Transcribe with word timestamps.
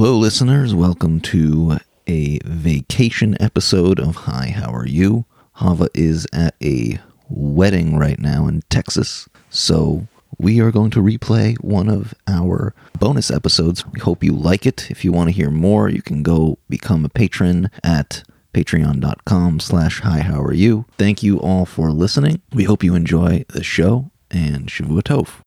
Hello, 0.00 0.16
listeners. 0.16 0.76
Welcome 0.76 1.18
to 1.22 1.78
a 2.06 2.38
vacation 2.44 3.36
episode 3.42 3.98
of 3.98 4.14
Hi, 4.14 4.50
How 4.50 4.70
Are 4.72 4.86
You? 4.86 5.24
Hava 5.54 5.88
is 5.92 6.24
at 6.32 6.54
a 6.62 7.00
wedding 7.28 7.96
right 7.96 8.20
now 8.20 8.46
in 8.46 8.62
Texas, 8.70 9.28
so 9.50 10.06
we 10.38 10.60
are 10.60 10.70
going 10.70 10.92
to 10.92 11.02
replay 11.02 11.58
one 11.64 11.88
of 11.88 12.14
our 12.28 12.76
bonus 13.00 13.28
episodes. 13.28 13.84
We 13.88 13.98
hope 13.98 14.22
you 14.22 14.34
like 14.34 14.66
it. 14.66 14.88
If 14.88 15.04
you 15.04 15.10
want 15.10 15.30
to 15.30 15.34
hear 15.34 15.50
more, 15.50 15.88
you 15.88 16.00
can 16.00 16.22
go 16.22 16.58
become 16.68 17.04
a 17.04 17.08
patron 17.08 17.68
at 17.82 18.22
patreon.com 18.54 19.58
slash 19.58 20.00
hi 20.02 20.20
how 20.20 20.40
are 20.40 20.54
you 20.54 20.86
thank 20.96 21.24
you 21.24 21.38
all 21.38 21.66
for 21.66 21.90
listening 21.90 22.40
we 22.52 22.64
hope 22.64 22.82
you 22.82 22.94
enjoy 22.94 23.44
the 23.48 23.62
show 23.62 24.10
and 24.30 24.68
shavua 24.68 25.02
tov 25.02 25.42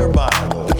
your 0.00 0.08
Bibles. 0.08 0.70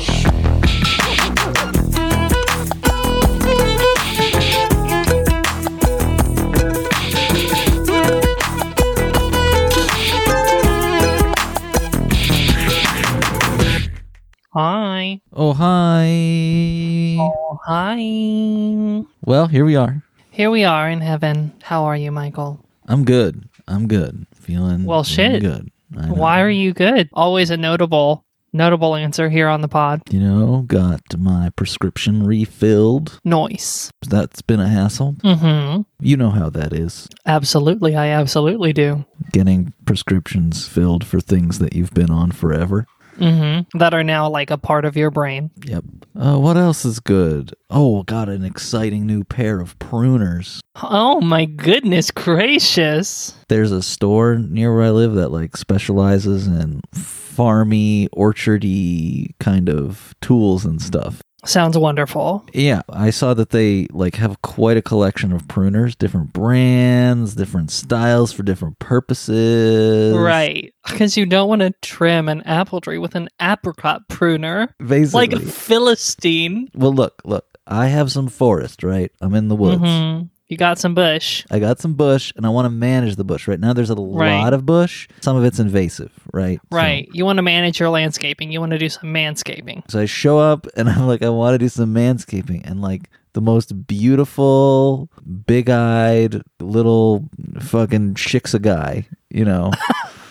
Hi. 14.53 15.21
oh 15.33 15.53
hi 15.53 17.17
Oh, 17.21 17.59
hi. 17.65 19.05
well 19.25 19.47
here 19.47 19.65
we 19.65 19.77
are 19.77 20.03
Here 20.33 20.51
we 20.51 20.65
are 20.65 20.89
in 20.91 21.01
heaven. 21.01 21.53
How 21.63 21.85
are 21.85 21.97
you, 21.97 22.11
Michael? 22.11 22.61
i'm 22.89 23.05
good 23.05 23.49
i'm 23.69 23.87
good 23.87 24.27
feeling 24.35 24.85
Well, 24.85 25.05
feeling 25.05 25.33
shit. 25.33 25.43
good 25.43 25.71
Why 26.11 26.41
are 26.41 26.51
you 26.51 26.73
good? 26.73 27.09
Always 27.13 27.51
a 27.51 27.57
notable 27.57 28.25
notable 28.53 28.95
answer 28.97 29.29
here 29.31 29.49
on 29.49 29.61
the 29.61 29.69
pod. 29.69 30.03
you 30.11 30.21
know 30.21 30.63
got 30.67 31.01
my 31.19 31.51
prescription 31.57 32.25
refilled 32.27 33.21
Noise. 33.25 33.91
that's 34.09 34.43
been 34.43 34.61
a 34.61 34.69
hassle 34.69 35.13
Mm-hmm. 35.25 35.83
you 36.01 36.17
know 36.17 36.31
how 36.31 36.51
that 36.51 36.73
is 36.73 37.09
Absolutely. 37.27 37.95
I 37.97 38.09
absolutely 38.09 38.73
do. 38.73 39.05
getting 39.33 39.73
prescriptions 39.85 40.67
filled 40.67 41.05
for 41.05 41.21
things 41.21 41.59
that 41.61 41.75
you've 41.75 41.95
been 41.95 42.11
on 42.11 42.33
forever 42.33 42.87
Mm-hmm. 43.21 43.79
That 43.79 43.95
are 43.95 44.03
now 44.03 44.29
like 44.29 44.51
a 44.51 44.59
part 44.59 44.85
of 44.85 44.97
your 44.97 45.11
brain. 45.11 45.51
Yep. 45.65 45.85
Uh, 46.19 46.39
what 46.39 46.57
else 46.57 46.85
is 46.85 47.01
good? 47.01 47.55
Oh, 47.71 48.03
got 48.03 48.29
an 48.29 48.45
exciting 48.45 49.07
new 49.07 49.25
pair 49.25 49.61
of 49.61 49.79
pruners. 49.79 50.61
Oh 50.83 51.21
my 51.21 51.45
goodness 51.45 52.11
gracious. 52.11 53.35
There's 53.49 53.73
a 53.73 53.83
store 53.83 54.37
near 54.37 54.75
where 54.75 54.85
I 54.85 54.91
live 54.91 55.15
that 55.15 55.31
like 55.31 55.57
specializes 55.57 56.47
in 56.47 56.81
farmy, 56.95 58.09
orchardy 58.11 59.35
kind 59.39 59.69
of 59.69 60.15
tools 60.21 60.65
and 60.65 60.81
stuff. 60.81 61.23
Sounds 61.45 61.77
wonderful. 61.77 62.45
Yeah, 62.53 62.83
I 62.91 63.11
saw 63.11 63.33
that 63.35 63.51
they 63.51 63.87
like 63.93 64.17
have 64.17 64.43
quite 64.43 64.77
a 64.77 64.83
collection 64.83 65.33
of 65.33 65.47
pruners, 65.49 65.97
different 65.97 66.33
brands, 66.33 67.35
different 67.35 67.71
styles 67.71 68.33
for 68.33 68.43
different 68.43 68.79
purposes. 68.79 70.15
Right. 70.17 70.75
Because 70.87 71.17
you 71.17 71.27
don't 71.27 71.49
want 71.49 71.61
to 71.63 71.73
trim 71.83 72.29
an 72.29 72.43
apple 72.43 72.81
tree 72.81 72.99
with 72.99 73.15
an 73.15 73.29
apricot 73.41 74.09
pruner. 74.09 74.75
Basically. 74.79 75.29
Like 75.29 75.33
a 75.33 75.41
Philistine. 75.41 76.69
well, 76.75 76.93
look, 76.93 77.23
look. 77.25 77.47
I 77.67 77.87
have 77.87 78.11
some 78.11 78.27
forest, 78.29 78.83
right? 78.83 79.13
I'm 79.21 79.35
in 79.35 79.49
the 79.49 79.55
woods. 79.55 79.81
hmm 79.83 80.23
You 80.51 80.57
got 80.57 80.79
some 80.81 80.95
bush. 80.95 81.47
I 81.51 81.61
got 81.61 81.79
some 81.79 81.95
bush 81.95 82.33
and 82.37 82.45
I 82.45 82.49
want 82.49 82.67
to 82.67 82.71
manage 82.71 83.15
the 83.17 83.25
bush. 83.25 83.47
Right 83.49 83.59
now 83.61 83.73
there's 83.73 83.89
a 83.89 83.95
Right. 83.95 84.43
lot 84.43 84.53
of 84.53 84.67
bush. 84.67 85.09
Some 85.21 85.37
of 85.37 85.45
it's 85.45 85.59
invasive, 85.61 86.13
right? 86.35 86.59
So- 86.71 86.77
Right. 86.77 87.09
You 87.13 87.25
want 87.25 87.37
to 87.39 87.43
manage 87.43 87.79
your 87.81 87.89
landscaping. 87.89 88.51
You 88.51 88.59
want 88.61 88.73
to 88.73 88.79
do 88.79 88.89
some 88.89 89.15
manscaping. 89.15 89.89
So, 89.89 90.01
I 90.01 90.07
show 90.07 90.39
up 90.39 90.67
and 90.77 90.89
I'm 90.91 91.07
like, 91.07 91.23
I 91.23 91.29
want 91.31 91.55
to 91.55 91.59
do 91.59 91.69
some 91.69 91.95
manscaping. 91.95 92.63
And 92.69 92.83
like 92.83 93.09
the 93.33 93.41
most 93.41 93.87
beautiful, 93.87 95.09
big 95.47 95.71
eyed 95.71 96.43
little 96.61 97.29
fucking 97.61 98.15
shiksa 98.15 98.61
guy, 98.61 99.07
you 99.31 99.45
know, 99.45 99.71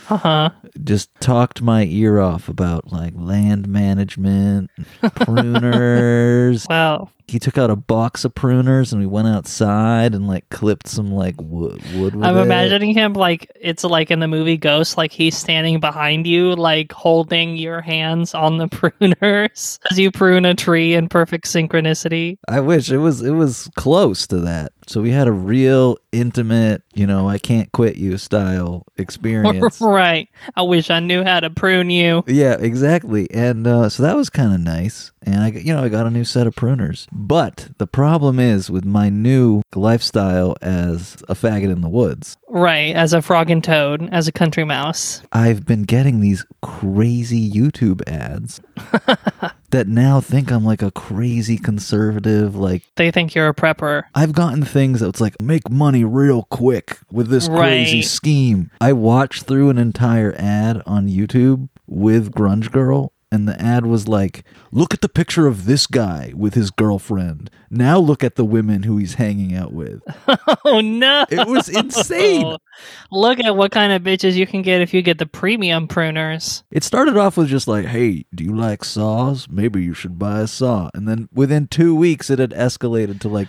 Uh 0.10 0.18
huh. 0.18 0.50
Just 0.84 1.10
talked 1.20 1.62
my 1.62 1.86
ear 1.86 2.20
off 2.20 2.50
about 2.50 2.92
like 2.92 3.14
land 3.16 3.68
management, 3.68 4.72
pruners. 5.02 6.68
Well, 6.70 7.12
he 7.30 7.40
took 7.40 7.58
out 7.58 7.70
a 7.70 7.76
box 7.76 8.26
of 8.26 8.34
pruners 8.34 8.92
and 8.92 9.00
we 9.00 9.06
went 9.08 9.28
outside 9.28 10.16
and 10.16 10.28
like 10.28 10.50
clipped 10.50 10.88
some 10.88 11.12
like 11.12 11.36
wood, 11.40 11.82
wood 11.96 12.16
with 12.16 12.26
I'm 12.26 12.38
it. 12.38 12.42
imagining 12.42 12.94
him 12.94 13.14
like 13.14 13.52
it's 13.60 13.84
like 13.84 14.10
in 14.12 14.20
the 14.20 14.28
movie 14.28 14.58
Ghost, 14.58 14.98
like 14.98 15.12
he's 15.12 15.38
standing 15.38 15.80
behind 15.80 16.26
you, 16.26 16.56
like 16.56 16.92
holding 16.92 17.56
your 17.56 17.82
hands 17.82 18.34
on 18.34 18.58
the 18.58 18.68
pruners 18.68 19.80
as 19.92 20.00
you 20.00 20.12
prune 20.12 20.46
a 20.46 20.56
tree 20.56 20.96
in 20.96 21.08
perfect 21.08 21.46
synchronicity. 21.46 22.38
I 22.48 22.60
wish 22.62 22.90
it 22.90 22.98
was 22.98 23.22
it 23.22 23.32
was 23.32 23.70
close 23.76 24.26
to 24.28 24.40
that. 24.42 24.74
So 24.88 25.02
we 25.02 25.12
had 25.12 25.28
a 25.28 25.32
real 25.32 25.98
intimate, 26.12 26.82
you 26.96 27.06
know, 27.06 27.30
I 27.30 27.38
can't 27.38 27.72
quit 27.72 27.98
you 27.98 28.18
style 28.18 28.86
experience. 28.98 29.80
right. 29.82 30.28
I 30.56 30.64
wish 30.70 30.90
I 30.90 31.00
knew 31.02 31.24
how 31.24 31.40
to 31.42 31.50
prune 31.50 31.90
you. 31.90 32.24
yeah, 32.28 32.56
exactly. 32.60 33.30
And 33.32 33.68
uh, 33.68 33.90
so 33.90 34.04
that 34.04 34.16
was 34.16 34.30
kind 34.30 34.54
of 34.54 34.62
nice. 34.62 35.12
And 35.24 35.42
I, 35.44 35.48
you 35.50 35.74
know, 35.74 35.84
I 35.84 35.90
got 35.90 36.08
a 36.08 36.10
new 36.10 36.24
set 36.24 36.48
of 36.48 36.56
pruners. 36.56 37.08
But 37.12 37.70
the 37.78 37.88
problem 37.88 38.40
is 38.40 38.70
with 38.70 38.86
my 38.86 39.10
new 39.10 39.62
lifestyle 39.76 40.56
as 40.62 41.18
a 41.28 41.36
faggot 41.36 41.72
in 41.72 41.82
the 41.82 41.90
woods, 41.90 42.38
Right. 42.48 42.96
As 42.96 43.14
a 43.14 43.22
frog 43.22 43.50
and 43.52 43.64
toad, 43.64 44.08
as 44.12 44.28
a 44.28 44.32
country 44.32 44.64
mouse. 44.64 45.22
I've 45.32 45.66
been 45.66 45.84
getting 45.84 46.20
these 46.22 46.46
crazy 46.62 47.50
YouTube 47.52 48.02
ads 48.08 48.60
that 49.72 49.88
now 49.88 50.20
think 50.20 50.52
I'm 50.52 50.66
like 50.66 50.82
a 50.82 50.92
crazy 50.92 51.58
conservative, 51.58 52.56
like 52.56 52.84
They 52.96 53.12
think 53.12 53.36
you're 53.36 53.50
a 53.50 53.54
prepper. 53.54 54.04
I've 54.16 54.34
gotten 54.34 54.64
things 54.64 55.00
that's 55.00 55.22
like 55.22 55.42
make 55.42 55.70
money 55.70 56.04
real 56.04 56.44
quick 56.44 57.00
with 57.12 57.30
this 57.30 57.48
crazy 57.48 58.02
scheme. 58.02 58.72
I 58.82 58.94
watched 58.94 59.44
through 59.44 59.70
an 59.70 59.78
entire 59.78 60.34
ad 60.38 60.82
on 60.86 61.08
YouTube 61.08 61.70
with 61.88 62.32
Grunge 62.32 62.72
Girl, 62.72 63.14
and 63.32 63.48
the 63.48 63.60
ad 63.62 63.86
was 63.86 64.08
like, 64.08 64.44
"Look 64.72 64.94
at 64.94 65.02
the 65.02 65.10
picture 65.10 65.48
of 65.48 65.66
this 65.66 65.88
guy 65.88 66.34
with 66.36 66.54
his 66.54 66.72
girlfriend. 66.72 67.50
Now 67.70 68.00
look 68.00 68.24
at 68.24 68.36
the 68.36 68.46
women 68.46 68.84
who 68.84 68.98
he's 68.98 69.16
hanging 69.16 69.56
out 69.56 69.74
with." 69.74 70.02
Oh 70.66 70.82
no. 70.82 71.26
It 71.30 71.48
was 71.48 71.70
insane. 71.70 72.56
Look 73.12 73.40
at 73.40 73.56
what 73.56 73.72
kind 73.72 73.92
of 73.94 74.04
bitches 74.04 74.36
you 74.36 74.46
can 74.46 74.62
get 74.62 74.82
if 74.82 74.94
you 74.94 75.02
get 75.02 75.18
the 75.18 75.26
premium 75.26 75.88
pruners. 75.88 76.64
It 76.70 76.84
started 76.84 77.18
off 77.18 77.38
with 77.38 77.48
just 77.48 77.68
like, 77.68 77.86
"Hey, 77.86 78.26
do 78.36 78.44
you 78.44 78.56
like 78.56 78.84
saws? 78.84 79.48
Maybe 79.50 79.82
you 79.84 79.94
should 79.94 80.20
buy 80.20 80.42
a 80.42 80.48
saw." 80.48 80.90
And 80.94 81.08
then 81.08 81.30
within 81.34 81.68
2 81.68 81.96
weeks 81.96 82.30
it 82.30 82.40
had 82.40 82.52
escalated 82.52 83.20
to 83.22 83.30
like 83.30 83.48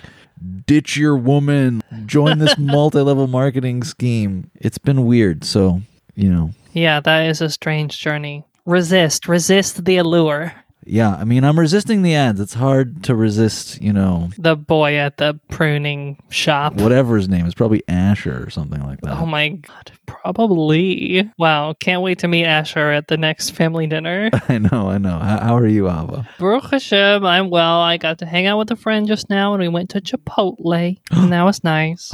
ditch 0.66 0.96
your 0.96 1.16
woman, 1.16 1.82
join 2.06 2.38
this 2.38 2.56
multi-level 2.58 3.26
marketing 3.26 3.82
scheme. 3.84 4.50
It's 4.54 4.78
been 4.78 5.04
weird, 5.04 5.44
so, 5.44 5.82
you 6.14 6.30
know. 6.32 6.50
Yeah, 6.72 7.00
that 7.00 7.26
is 7.26 7.40
a 7.40 7.50
strange 7.50 7.98
journey. 7.98 8.44
Resist, 8.64 9.28
resist 9.28 9.84
the 9.84 9.96
allure. 9.96 10.52
Yeah, 10.86 11.14
I 11.14 11.24
mean, 11.24 11.44
I'm 11.44 11.58
resisting 11.58 12.02
the 12.02 12.14
ads. 12.14 12.40
It's 12.40 12.54
hard 12.54 13.04
to 13.04 13.14
resist, 13.14 13.80
you 13.82 13.92
know, 13.92 14.30
The 14.38 14.56
boy 14.56 14.96
at 14.96 15.18
the 15.18 15.38
pruning 15.50 16.16
shop. 16.30 16.74
whatever 16.74 17.16
his 17.16 17.28
name 17.28 17.46
is, 17.46 17.54
probably 17.54 17.82
Asher 17.86 18.42
or 18.44 18.50
something 18.50 18.82
like 18.82 19.00
that. 19.02 19.18
Oh 19.18 19.26
my 19.26 19.50
god, 19.50 19.92
probably. 20.06 21.30
Wow, 21.38 21.74
can't 21.78 22.02
wait 22.02 22.18
to 22.20 22.28
meet 22.28 22.46
Asher 22.46 22.90
at 22.90 23.08
the 23.08 23.18
next 23.18 23.50
family 23.50 23.86
dinner. 23.86 24.30
I 24.48 24.58
know, 24.58 24.88
I 24.88 24.98
know. 24.98 25.18
How, 25.18 25.38
how 25.40 25.56
are 25.56 25.66
you, 25.66 25.86
Hava? 25.88 26.28
Baruch 26.38 26.70
Hashem, 26.70 27.24
I'm 27.24 27.50
well. 27.50 27.80
I 27.80 27.98
got 27.98 28.18
to 28.18 28.26
hang 28.26 28.46
out 28.46 28.58
with 28.58 28.70
a 28.70 28.76
friend 28.76 29.06
just 29.06 29.28
now 29.28 29.52
and 29.52 29.60
we 29.62 29.68
went 29.68 29.90
to 29.90 30.00
Chipotle. 30.00 30.98
and 31.10 31.32
that 31.32 31.42
was 31.42 31.62
nice. 31.62 32.12